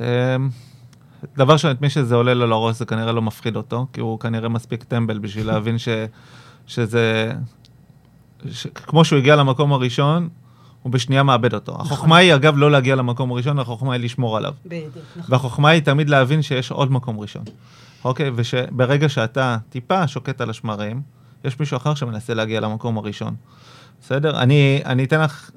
[0.00, 0.04] אמ,
[1.36, 4.20] דבר ראשון, את מי שזה עולה לו לראש זה כנראה לא מפחיד אותו, כי הוא
[4.20, 5.88] כנראה מספיק טמבל בשביל להבין ש,
[6.66, 7.32] שזה...
[8.50, 10.28] ש, כמו שהוא הגיע למקום הראשון,
[10.82, 11.76] הוא בשנייה מאבד אותו.
[11.80, 14.54] החוכמה היא, אגב, לא להגיע למקום הראשון, החוכמה היא לשמור עליו.
[14.66, 15.32] בדיוק, נכון.
[15.32, 17.44] והחוכמה היא תמיד להבין שיש עוד מקום ראשון.
[18.04, 18.30] אוקיי?
[18.34, 21.02] ושברגע שאתה טיפה שוקט על השמרים,
[21.44, 23.34] יש מישהו אחר שמנסה להגיע למקום הראשון.
[24.02, 24.42] בסדר?
[24.42, 25.50] אני, אני אתן לך...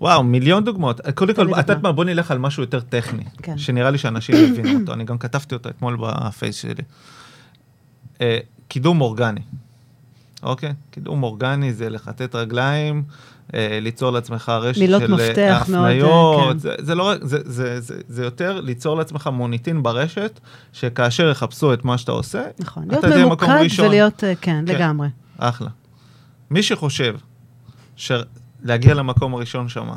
[0.00, 1.00] וואו, מיליון דוגמאות.
[1.14, 1.54] קודם כל.
[1.54, 3.58] את יודעת מה, בוא נלך על משהו יותר טכני, כן.
[3.58, 4.92] שנראה לי שאנשים יבינו אותו.
[4.92, 6.82] אני גם כתבתי אותו אתמול בפייס שלי.
[8.20, 9.40] אה, קידום אורגני,
[10.42, 10.74] אוקיי?
[10.90, 13.02] קידום אורגני זה לכתת רגליים,
[13.54, 16.58] ליצור לעצמך רשת מילות של אה, מאוד, אה, הפניות, כן.
[16.58, 20.40] זה, זה לא זה, זה, זה, זה יותר ליצור לעצמך מוניטין ברשת,
[20.72, 23.86] שכאשר יחפשו את מה שאתה עושה, נכון, אתה להיות תהיה מקום ממוקד ראשון.
[23.86, 24.74] ולהיות, אה, כן, כן.
[24.74, 25.08] לגמרי.
[25.38, 25.68] אחלה.
[26.50, 27.16] מי שחושב
[27.96, 29.88] שלהגיע למקום הראשון שם,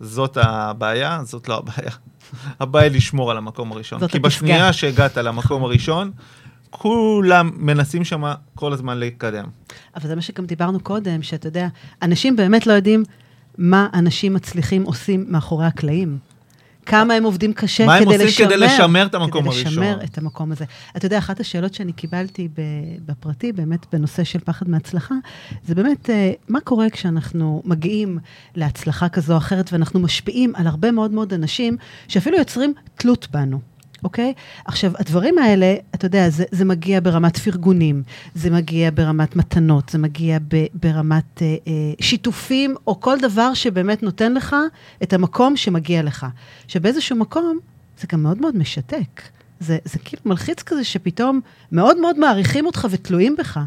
[0.00, 1.92] זאת הבעיה, זאת לא הבעיה.
[2.60, 3.98] הבעיה היא לשמור על המקום הראשון.
[3.98, 4.20] כי הפסגה.
[4.28, 6.10] בשנייה שהגעת למקום הראשון,
[6.70, 8.22] כולם מנסים שם
[8.54, 9.44] כל הזמן להתקדם.
[9.96, 11.68] אבל זה מה שגם דיברנו קודם, שאתה יודע,
[12.02, 13.02] אנשים באמת לא יודעים
[13.58, 16.18] מה אנשים מצליחים עושים מאחורי הקלעים.
[16.86, 19.72] כמה הם עובדים קשה מה הם כדי עושים לשמר, כדי לשמר את המקום כדי הראשון.
[19.72, 20.64] לשמר את המקום הזה.
[20.96, 22.48] אתה יודע, אחת השאלות שאני קיבלתי
[23.06, 25.14] בפרטי, באמת בנושא של פחד מהצלחה,
[25.64, 28.18] זה באמת, אה, מה קורה כשאנחנו מגיעים
[28.54, 31.76] להצלחה כזו או אחרת, ואנחנו משפיעים על הרבה מאוד מאוד אנשים,
[32.08, 33.60] שאפילו יוצרים תלות בנו.
[34.04, 34.32] אוקיי?
[34.64, 38.02] עכשיו, הדברים האלה, אתה יודע, זה, זה מגיע ברמת פרגונים,
[38.34, 44.02] זה מגיע ברמת מתנות, זה מגיע ב, ברמת אה, אה, שיתופים, או כל דבר שבאמת
[44.02, 44.56] נותן לך
[45.02, 46.26] את המקום שמגיע לך.
[46.68, 47.58] שבאיזשהו מקום,
[48.00, 49.22] זה גם מאוד מאוד משתק.
[49.60, 51.40] זה, זה כאילו מלחיץ כזה שפתאום
[51.72, 53.60] מאוד מאוד מעריכים אותך ותלויים בך.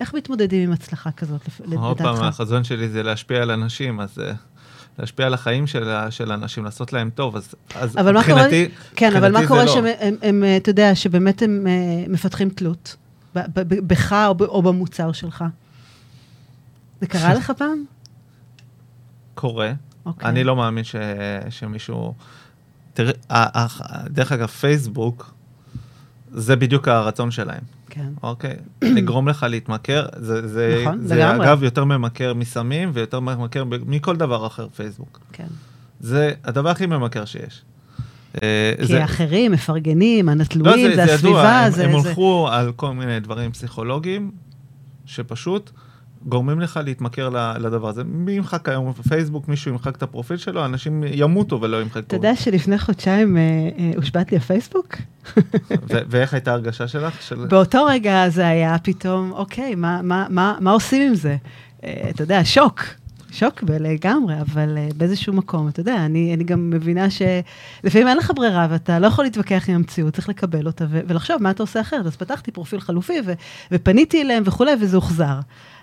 [0.00, 2.22] איך מתמודדים עם הצלחה כזאת, לפ- עוד פעם, לדעתך?
[2.26, 4.32] החזון שלי זה להשפיע על אנשים, אז אה,
[4.98, 8.74] להשפיע על החיים של, של אנשים, לעשות להם טוב, אז, אז אבל מה קורה, מבחינתי,
[8.96, 9.72] כן, אבל מבחינתי מה קורה לא.
[9.72, 12.96] שהם, הם, הם, אתה יודע, שבאמת הם אה, מפתחים תלות?
[13.64, 15.44] בך או, ב- או במוצר שלך.
[17.00, 17.84] זה קרה לך פעם?
[19.34, 19.72] קורה.
[20.06, 20.28] אוקיי.
[20.28, 20.96] אני לא מאמין ש...
[21.50, 22.14] שמישהו...
[22.94, 23.12] תראה,
[24.06, 25.34] דרך אגב, פייסבוק,
[26.32, 27.62] זה בדיוק הרצון שלהם,
[27.96, 28.08] כן.
[28.22, 28.54] אוקיי?
[28.82, 31.46] לגרום לך להתמכר, זה, זה, נכון, זה לגמרי.
[31.46, 35.20] אגב יותר ממכר מסמים ויותר ממכר מכל דבר אחר, פייסבוק.
[35.32, 35.46] כן.
[36.00, 37.62] זה הדבר הכי ממכר שיש.
[38.42, 41.84] אה, כי זה- אחרים מפרגנים, לא, הנתלויים, זה, ידוע, הסביבה, הם, זה...
[41.84, 41.96] הם זה...
[42.08, 44.30] הולכו על כל מיני דברים פסיכולוגיים,
[45.06, 45.70] שפשוט
[46.24, 48.04] גורמים לך להתמכר לדבר הזה.
[48.04, 51.98] מי ימחק היום בפייסבוק, מישהו ימחק את הפרופיל שלו, אנשים ימותו ולא ימחקו.
[51.98, 53.42] אתה יודע שלפני חודשיים אה,
[53.78, 54.96] אה, הושבעתי לפייסבוק?
[55.70, 57.22] ו- ואיך הייתה ההרגשה שלך?
[57.22, 57.46] של...
[57.46, 61.36] באותו רגע זה היה פתאום, אוקיי, מה, מה, מה, מה עושים עם זה?
[61.84, 62.80] אה, אתה יודע, שוק.
[63.36, 68.66] שוק לגמרי, אבל באיזשהו מקום, אתה יודע, אני, אני גם מבינה שלפעמים אין לך ברירה
[68.70, 72.06] ואתה לא יכול להתווכח עם המציאות, צריך לקבל אותה ו- ולחשוב מה אתה עושה אחרת.
[72.06, 73.32] אז פתחתי פרופיל חלופי ו-
[73.72, 75.38] ופניתי אליהם וכולי, וזה הוחזר.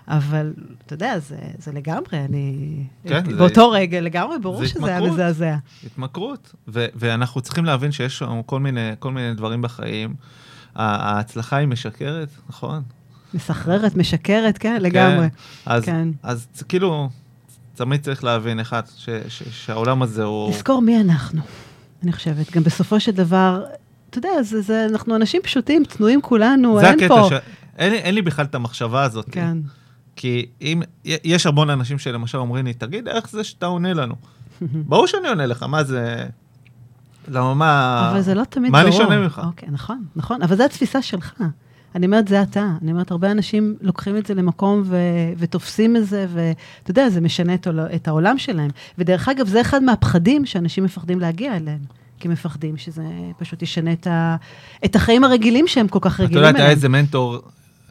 [0.08, 0.52] אבל
[0.86, 2.76] אתה יודע, זה, זה לגמרי, אני...
[3.08, 5.14] כן, זה- באותו רגע, לגמרי, ברור זה שזה היה התמכרות.
[5.14, 5.56] מזעזע.
[5.86, 6.54] התמכרות.
[6.68, 10.14] ו- ואנחנו צריכים להבין שיש לנו כל מיני, כל מיני דברים בחיים.
[10.74, 12.82] ההצלחה היא משקרת, נכון?
[13.34, 15.28] מסחררת, משקרת, כן, לגמרי.
[15.30, 15.70] כן.
[15.70, 16.08] אז, כן.
[16.22, 17.08] אז זה כאילו,
[17.74, 20.50] תמיד צריך להבין, אחד, ש- ש- שהעולם הזה הוא...
[20.50, 21.40] לזכור מי אנחנו,
[22.02, 22.52] אני חושבת.
[22.52, 23.64] גם בסופו של דבר,
[24.10, 27.28] אתה יודע, זה, זה, אנחנו אנשים פשוטים, צנועים כולנו, זה אין הקטע, פה...
[27.30, 27.32] ש...
[27.78, 29.26] אין, אין לי בכלל את המחשבה הזאת.
[29.32, 29.58] כן,
[30.16, 34.14] כי אם, יש המון אנשים שלמשל אומרים לי, תגיד, איך זה שאתה עונה לנו?
[34.88, 36.24] ברור שאני עונה לך, מה זה...
[37.28, 38.08] למה, מה...
[38.12, 38.96] אבל זה לא תמיד מה ברור.
[38.96, 39.40] אני שונה ממך?
[39.46, 41.34] אוקיי, נכון, נכון, אבל זו התפיסה שלך.
[41.94, 42.68] אני אומרת, זה אתה.
[42.82, 44.96] אני אומרת, הרבה אנשים לוקחים את זה למקום ו-
[45.38, 48.70] ותופסים את זה, ואתה יודע, זה משנה את, העול- את העולם שלהם.
[48.98, 51.78] ודרך אגב, זה אחד מהפחדים שאנשים מפחדים להגיע אליהם.
[52.20, 53.02] כי מפחדים שזה
[53.38, 54.36] פשוט ישנה את, ה-
[54.84, 56.64] את החיים הרגילים שהם כל כך אתה רגילים יודע, אליהם.
[56.64, 57.38] היה איזה מנטור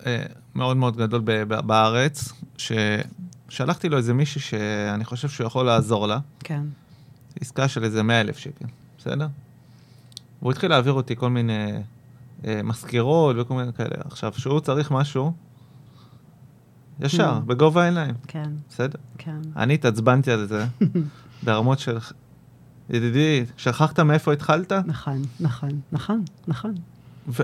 [0.06, 0.24] אה,
[0.56, 1.22] מאוד מאוד גדול
[1.66, 6.64] בארץ, ששלחתי לו איזה מישהי שאני חושב שהוא יכול לעזור לה, כן,
[7.42, 8.66] עסקה של איזה 100 אלף שקל,
[8.98, 9.28] בסדר?
[10.42, 11.68] והוא התחיל להעביר אותי כל מיני
[12.46, 13.96] אה, מזכירות וכל מיני כאלה.
[14.06, 15.34] עכשיו, כשהוא צריך משהו,
[17.00, 17.40] ישר, Mm.
[17.40, 19.00] בגובה העיניים, כן, בסדר?
[19.18, 19.38] כן.
[19.56, 20.66] אני התעצבנתי על זה
[21.44, 21.98] ברמות של...
[22.90, 24.72] ידידי, שכחת מאיפה התחלת?
[24.72, 26.74] נכון, נכון, נכון, נכון,
[27.28, 27.44] ו-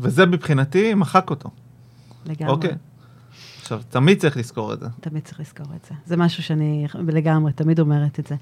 [0.00, 1.50] וזה מבחינתי מחק אותו,
[2.26, 2.52] לגמרי.
[2.52, 2.74] אוקיי?
[3.60, 4.86] עכשיו, תמיד צריך לזכור את זה.
[5.00, 5.94] תמיד צריך לזכור את זה.
[6.06, 8.34] זה משהו שאני לגמרי, תמיד אומרת את זה.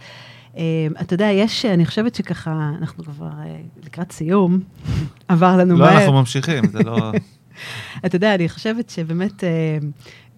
[0.57, 4.61] אה, אתה יודע, יש, אני חושבת שככה, אנחנו כבר אה, לקראת סיום,
[5.29, 5.99] עבר לנו לא, מהר.
[5.99, 7.13] אנחנו ממשיכים, זה לא...
[8.07, 9.79] אתה יודע, אני חושבת שבאמת, אה,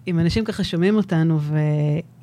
[0.07, 1.39] אם אנשים ככה שומעים אותנו,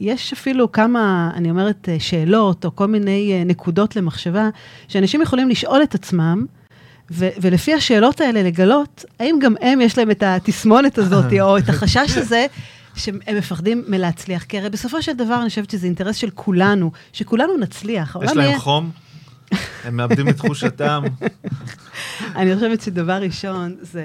[0.01, 4.49] ויש אפילו כמה, אני אומרת, אה, שאלות, או כל מיני נקודות למחשבה,
[4.89, 6.47] שאנשים יכולים לשאול את עצמם,
[7.13, 11.69] ו- ולפי השאלות האלה לגלות, האם גם הם יש להם את התסמונת הזאת, או את
[11.69, 12.47] החשש הזה,
[12.95, 14.45] שהם מפחדים מלהצליח.
[14.45, 18.17] כי הרי בסופו של דבר, אני חושבת שזה אינטרס של כולנו, שכולנו נצליח.
[18.25, 18.91] יש להם יהיה- חום,
[19.85, 21.03] הם מאבדים את תחושתם.
[22.37, 24.05] אני חושבת שדבר ראשון זה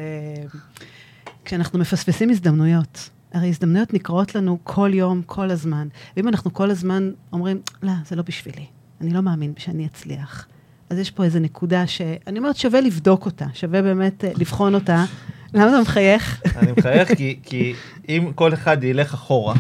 [1.46, 3.10] כשאנחנו מפספסים הזדמנויות.
[3.34, 5.88] הרי הזדמנויות נקראות לנו כל יום, כל הזמן.
[6.18, 8.66] ואם אנחנו כל הזמן אומרים, לא, זה לא בשבילי,
[9.02, 10.48] אני לא מאמין שאני אצליח.
[10.90, 15.06] אז יש פה איזו נקודה שאני אומרת, שווה לבדוק אותה, שווה באמת אה, לבחון אותה.
[15.54, 16.42] למה אתה מחייך?
[16.56, 17.74] אני מחייך כי, כי
[18.10, 19.54] אם כל אחד ילך אחורה,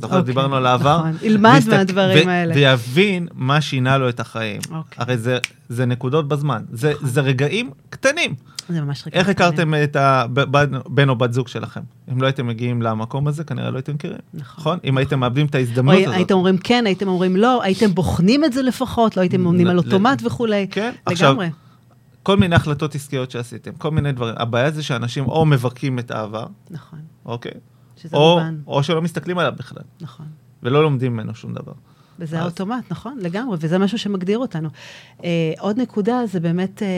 [0.00, 1.12] זוכר, אוקיי, דיברנו על העבר, נכון.
[1.22, 2.54] ילמד מהדברים האלה.
[2.54, 4.60] ויבין מה שינה לו את החיים.
[4.70, 4.96] אוקיי.
[4.98, 5.38] הרי זה,
[5.68, 8.34] זה נקודות בזמן, זה, זה רגעים קטנים.
[8.68, 9.18] זה ממש רגע.
[9.18, 9.28] איך.
[9.28, 11.80] הכרתם את הבן או בת זוג שלכם?
[12.12, 14.18] אם לא הייתם מגיעים למקום הזה, כנראה לא הייתם מכירים.
[14.34, 14.60] נכון.
[14.60, 14.78] נכון?
[14.84, 16.14] אם הייתם מאבדים את ההזדמנות הזאת.
[16.14, 19.78] הייתם אומרים כן, הייתם אומרים לא, הייתם בוחנים את זה לפחות, לא הייתם עומדים על
[19.78, 20.66] אוטומט וכולי.
[20.70, 21.36] כן, עכשיו.
[22.22, 24.34] כל מיני החלטות עסקיות שעשיתם, כל מיני דברים.
[24.38, 26.98] הבעיה זה שאנשים או מבכים את העבר, נכון.
[27.26, 27.52] אוקיי?
[27.96, 28.56] שזה או, מובן.
[28.66, 30.26] או שלא מסתכלים עליו בכלל, נכון.
[30.62, 31.72] ולא לומדים ממנו שום דבר.
[32.18, 34.68] וזה אז- האוטומט, נכון, לגמרי, וזה משהו שמגדיר אותנו.
[35.24, 36.88] אה, עוד נקודה זה באמת, אה,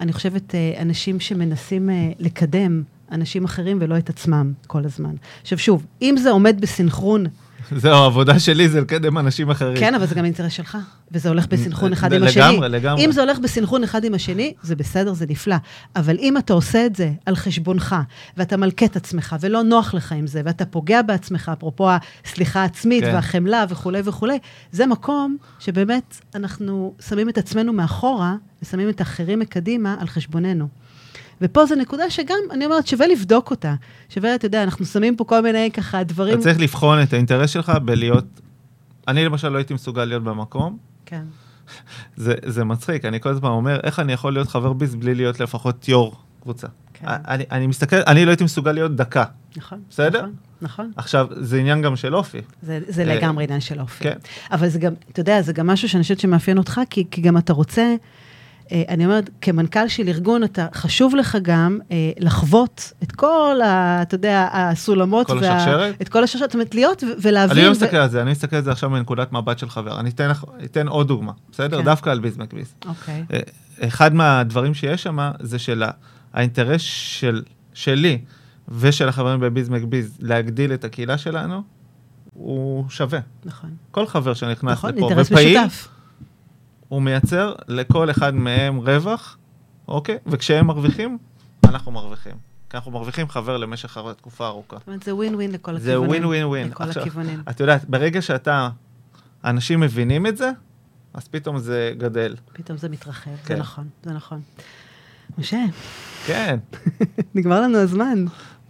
[0.00, 2.82] אני חושבת, אה, אנשים שמנסים אה, לקדם
[3.12, 5.14] אנשים אחרים ולא את עצמם כל הזמן.
[5.42, 7.26] עכשיו שוב, אם זה עומד בסנכרון,
[7.76, 9.76] זהו, העבודה שלי זה לקדם אנשים אחרים.
[9.76, 10.78] כן, אבל זה גם אינטרס שלך,
[11.12, 12.68] וזה הולך בסנכרון אחד עם לגמרי, השני.
[12.68, 13.04] לגמרי.
[13.04, 15.56] אם זה הולך בסנכרון אחד עם השני, זה בסדר, זה נפלא.
[15.96, 17.96] אבל אם אתה עושה את זה על חשבונך,
[18.36, 21.88] ואתה מלקה את עצמך, ולא נוח לך עם זה, ואתה פוגע בעצמך, אפרופו
[22.24, 23.14] הסליחה העצמית כן.
[23.14, 24.38] והחמלה וכולי וכולי,
[24.72, 30.68] זה מקום שבאמת אנחנו שמים את עצמנו מאחורה, ושמים את האחרים מקדימה על חשבוננו.
[31.40, 33.74] ופה זו נקודה שגם, אני אומרת, שווה לבדוק אותה.
[34.08, 36.34] שווה, אתה יודע, אנחנו שמים פה כל מיני ככה דברים...
[36.34, 38.24] אתה צריך לבחון את האינטרס שלך בלהיות...
[39.08, 40.78] אני למשל לא הייתי מסוגל להיות במקום.
[41.06, 41.22] כן,
[42.16, 45.40] זה, זה מצחיק, אני כל הזמן אומר, איך אני יכול להיות חבר ביס בלי להיות
[45.40, 46.66] לפחות יו"ר קבוצה?
[46.94, 47.06] כן.
[47.08, 49.24] אני, אני מסתכל, אני לא הייתי מסוגל להיות דקה.
[49.56, 49.80] נכון.
[49.90, 50.18] בסדר?
[50.18, 50.32] נכון,
[50.62, 50.92] נכון.
[50.96, 52.40] עכשיו, זה עניין גם של אופי.
[52.62, 54.04] זה, זה אה, לגמרי עניין של אופי.
[54.04, 54.16] כן.
[54.50, 57.36] אבל זה גם, אתה יודע, זה גם משהו שאני חושבת שמאפיין אותך, כי, כי גם
[57.36, 57.94] אתה רוצה, אה,
[58.72, 64.14] אני אומרת, כמנכ"ל של ארגון, אתה, חשוב לך גם אה, לחוות את כל, ה, אתה
[64.14, 65.26] יודע, הסולמות.
[65.26, 66.02] כל השרשרת?
[66.02, 67.56] את כל השרשרת, זאת אומרת, להיות ולהבין.
[67.56, 70.00] אני לא ו- מסתכל על זה, אני מסתכל על זה עכשיו מנקודת מבט של חבר.
[70.00, 70.30] אני אתן,
[70.64, 71.78] אתן עוד דוגמה, בסדר?
[71.78, 71.84] כן.
[71.84, 72.74] דווקא על ביז מקביז.
[72.86, 73.24] אוקיי.
[73.32, 73.40] אה,
[73.80, 75.82] אחד מהדברים שיש שם זה של
[76.32, 77.42] האינטרס של,
[77.74, 78.18] שלי
[78.68, 81.62] ושל החברים בביז מקביז להגדיל את הקהילה שלנו,
[82.34, 83.20] הוא שווה.
[83.44, 83.70] נכון.
[83.90, 85.88] כל חבר שנכנס נכון, לפה ופעיל, משותף.
[86.94, 89.38] הוא מייצר לכל אחד מהם רווח,
[89.88, 90.18] אוקיי?
[90.26, 91.18] וכשהם מרוויחים,
[91.64, 92.32] אנחנו מרוויחים.
[92.70, 94.76] כי אנחנו מרוויחים חבר למשך תקופה ארוכה.
[94.78, 96.10] זאת אומרת, זה ווין ווין לכל זה הכיוונים.
[96.10, 96.68] ווין ווין ווין.
[96.68, 97.42] לכל עכשיו, הכיוונים.
[97.50, 98.68] את יודעת, ברגע שאתה,
[99.44, 100.50] אנשים מבינים את זה,
[101.14, 102.36] אז פתאום זה גדל.
[102.52, 103.58] פתאום זה מתרחב, זה כן.
[103.58, 104.40] נכון, זה נכון.
[105.38, 105.64] משה,
[106.26, 106.58] כן,
[107.34, 108.24] נגמר לנו הזמן.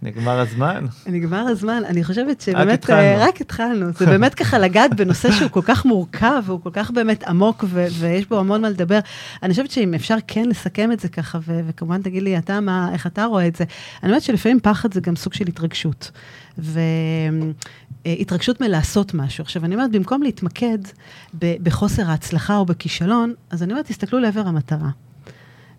[0.05, 0.86] נגמר הזמן.
[1.07, 3.00] נגמר הזמן, אני חושבת שבאמת, התחלנו.
[3.00, 3.86] אה, רק התחלנו.
[3.98, 7.86] זה באמת ככה לגעת בנושא שהוא כל כך מורכב, והוא כל כך באמת עמוק, ו-
[7.98, 8.98] ויש בו המון מה לדבר.
[9.42, 12.88] אני חושבת שאם אפשר כן לסכם את זה ככה, ו- וכמובן תגיד לי אתה, מה,
[12.92, 13.64] איך אתה רואה את זה.
[14.02, 16.11] אני אומרת שלפעמים פחד זה גם סוג של התרגשות.
[18.07, 19.42] והתרגשות מלעשות משהו.
[19.42, 20.78] עכשיו, אני אומרת, במקום להתמקד
[21.38, 24.88] ב- בחוסר ההצלחה או בכישלון, אז אני אומרת, תסתכלו לעבר המטרה.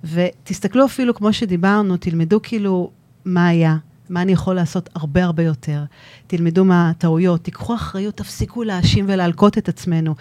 [0.04, 2.92] ותסתכלו אפילו, כמו שדיברנו, תלמדו כאילו
[3.26, 3.76] מה היה,
[4.10, 5.84] מה אני יכול לעשות הרבה הרבה יותר.
[6.28, 10.16] תלמדו מהטעויות, תיקחו אחריות, תפסיקו להאשים ולהלקות את עצמנו.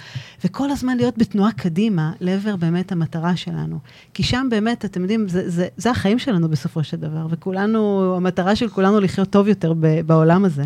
[0.44, 3.78] וכל הזמן להיות בתנועה קדימה לעבר באמת המטרה שלנו.
[4.14, 8.56] כי שם באמת, אתם יודעים, זה, זה, זה החיים שלנו בסופו של דבר, וכולנו, המטרה
[8.56, 10.64] של כולנו לחיות טוב יותר ב, בעולם הזה.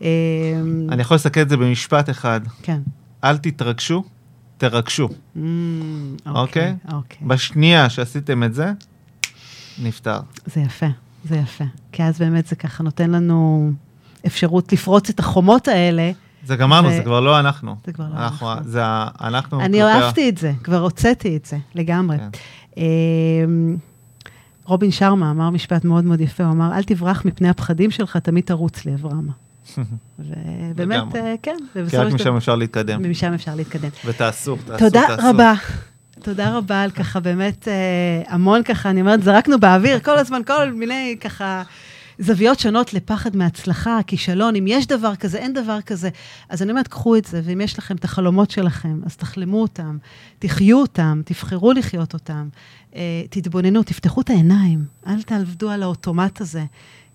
[0.00, 0.06] אמ,
[0.90, 2.40] אני יכול לסכם את זה במשפט אחד.
[2.62, 2.80] כן.
[3.24, 4.04] אל תתרגשו,
[4.58, 5.08] תרגשו.
[5.08, 5.38] Mm,
[6.26, 6.74] אוקיי?
[6.92, 7.18] אוקיי.
[7.26, 8.72] בשנייה שעשיתם את זה,
[9.82, 10.18] נפתר.
[10.46, 10.86] זה יפה,
[11.24, 11.64] זה יפה.
[11.92, 13.70] כי אז באמת זה ככה נותן לנו
[14.26, 16.10] אפשרות לפרוץ את החומות האלה.
[16.46, 17.76] זה גמרנו, ו- זה כבר לא אנחנו.
[17.86, 18.52] זה כבר לא אנחנו.
[18.52, 18.70] אנחנו.
[18.70, 18.82] זה
[19.20, 22.16] אנחנו אני כלפי אהבתי את זה, כבר הוצאתי את זה, לגמרי.
[22.18, 22.28] כן.
[22.76, 23.76] אמ,
[24.64, 28.44] רובין שרמה אמר משפט מאוד מאוד יפה, הוא אמר, אל תברח מפני הפחדים שלך, תמיד
[28.44, 29.28] תרוץ לעברם.
[30.18, 31.16] ובאמת.
[31.16, 31.56] אה, כן,
[31.90, 33.10] כי רק משם אפשר להתקדם.
[33.10, 33.88] משם אפשר להתקדם.
[34.04, 35.28] ותעשו, תעשו, תודה תעשו.
[35.28, 35.54] רבה.
[36.24, 40.72] תודה רבה על ככה באמת אה, המון ככה, אני אומרת, זרקנו באוויר כל הזמן, כל
[40.72, 41.62] מיני ככה
[42.18, 46.08] זוויות שונות לפחד מהצלחה, כישלון, אם יש דבר כזה, אין דבר כזה.
[46.48, 49.98] אז אני אומרת, קחו את זה, ואם יש לכם את החלומות שלכם, אז תחלמו אותם,
[50.38, 52.48] תחיו אותם, תבחרו לחיות אותם,
[52.96, 56.64] אה, תתבוננו, תפתחו את העיניים, אל תעבדו על האוטומט הזה.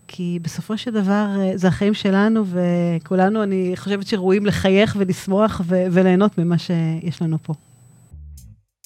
[0.08, 5.86] כי בסופו של דבר אה, זה החיים שלנו, וכולנו, אני חושבת שראויים לחייך ולשמוח ו-
[5.92, 7.54] וליהנות ממה שיש לנו פה.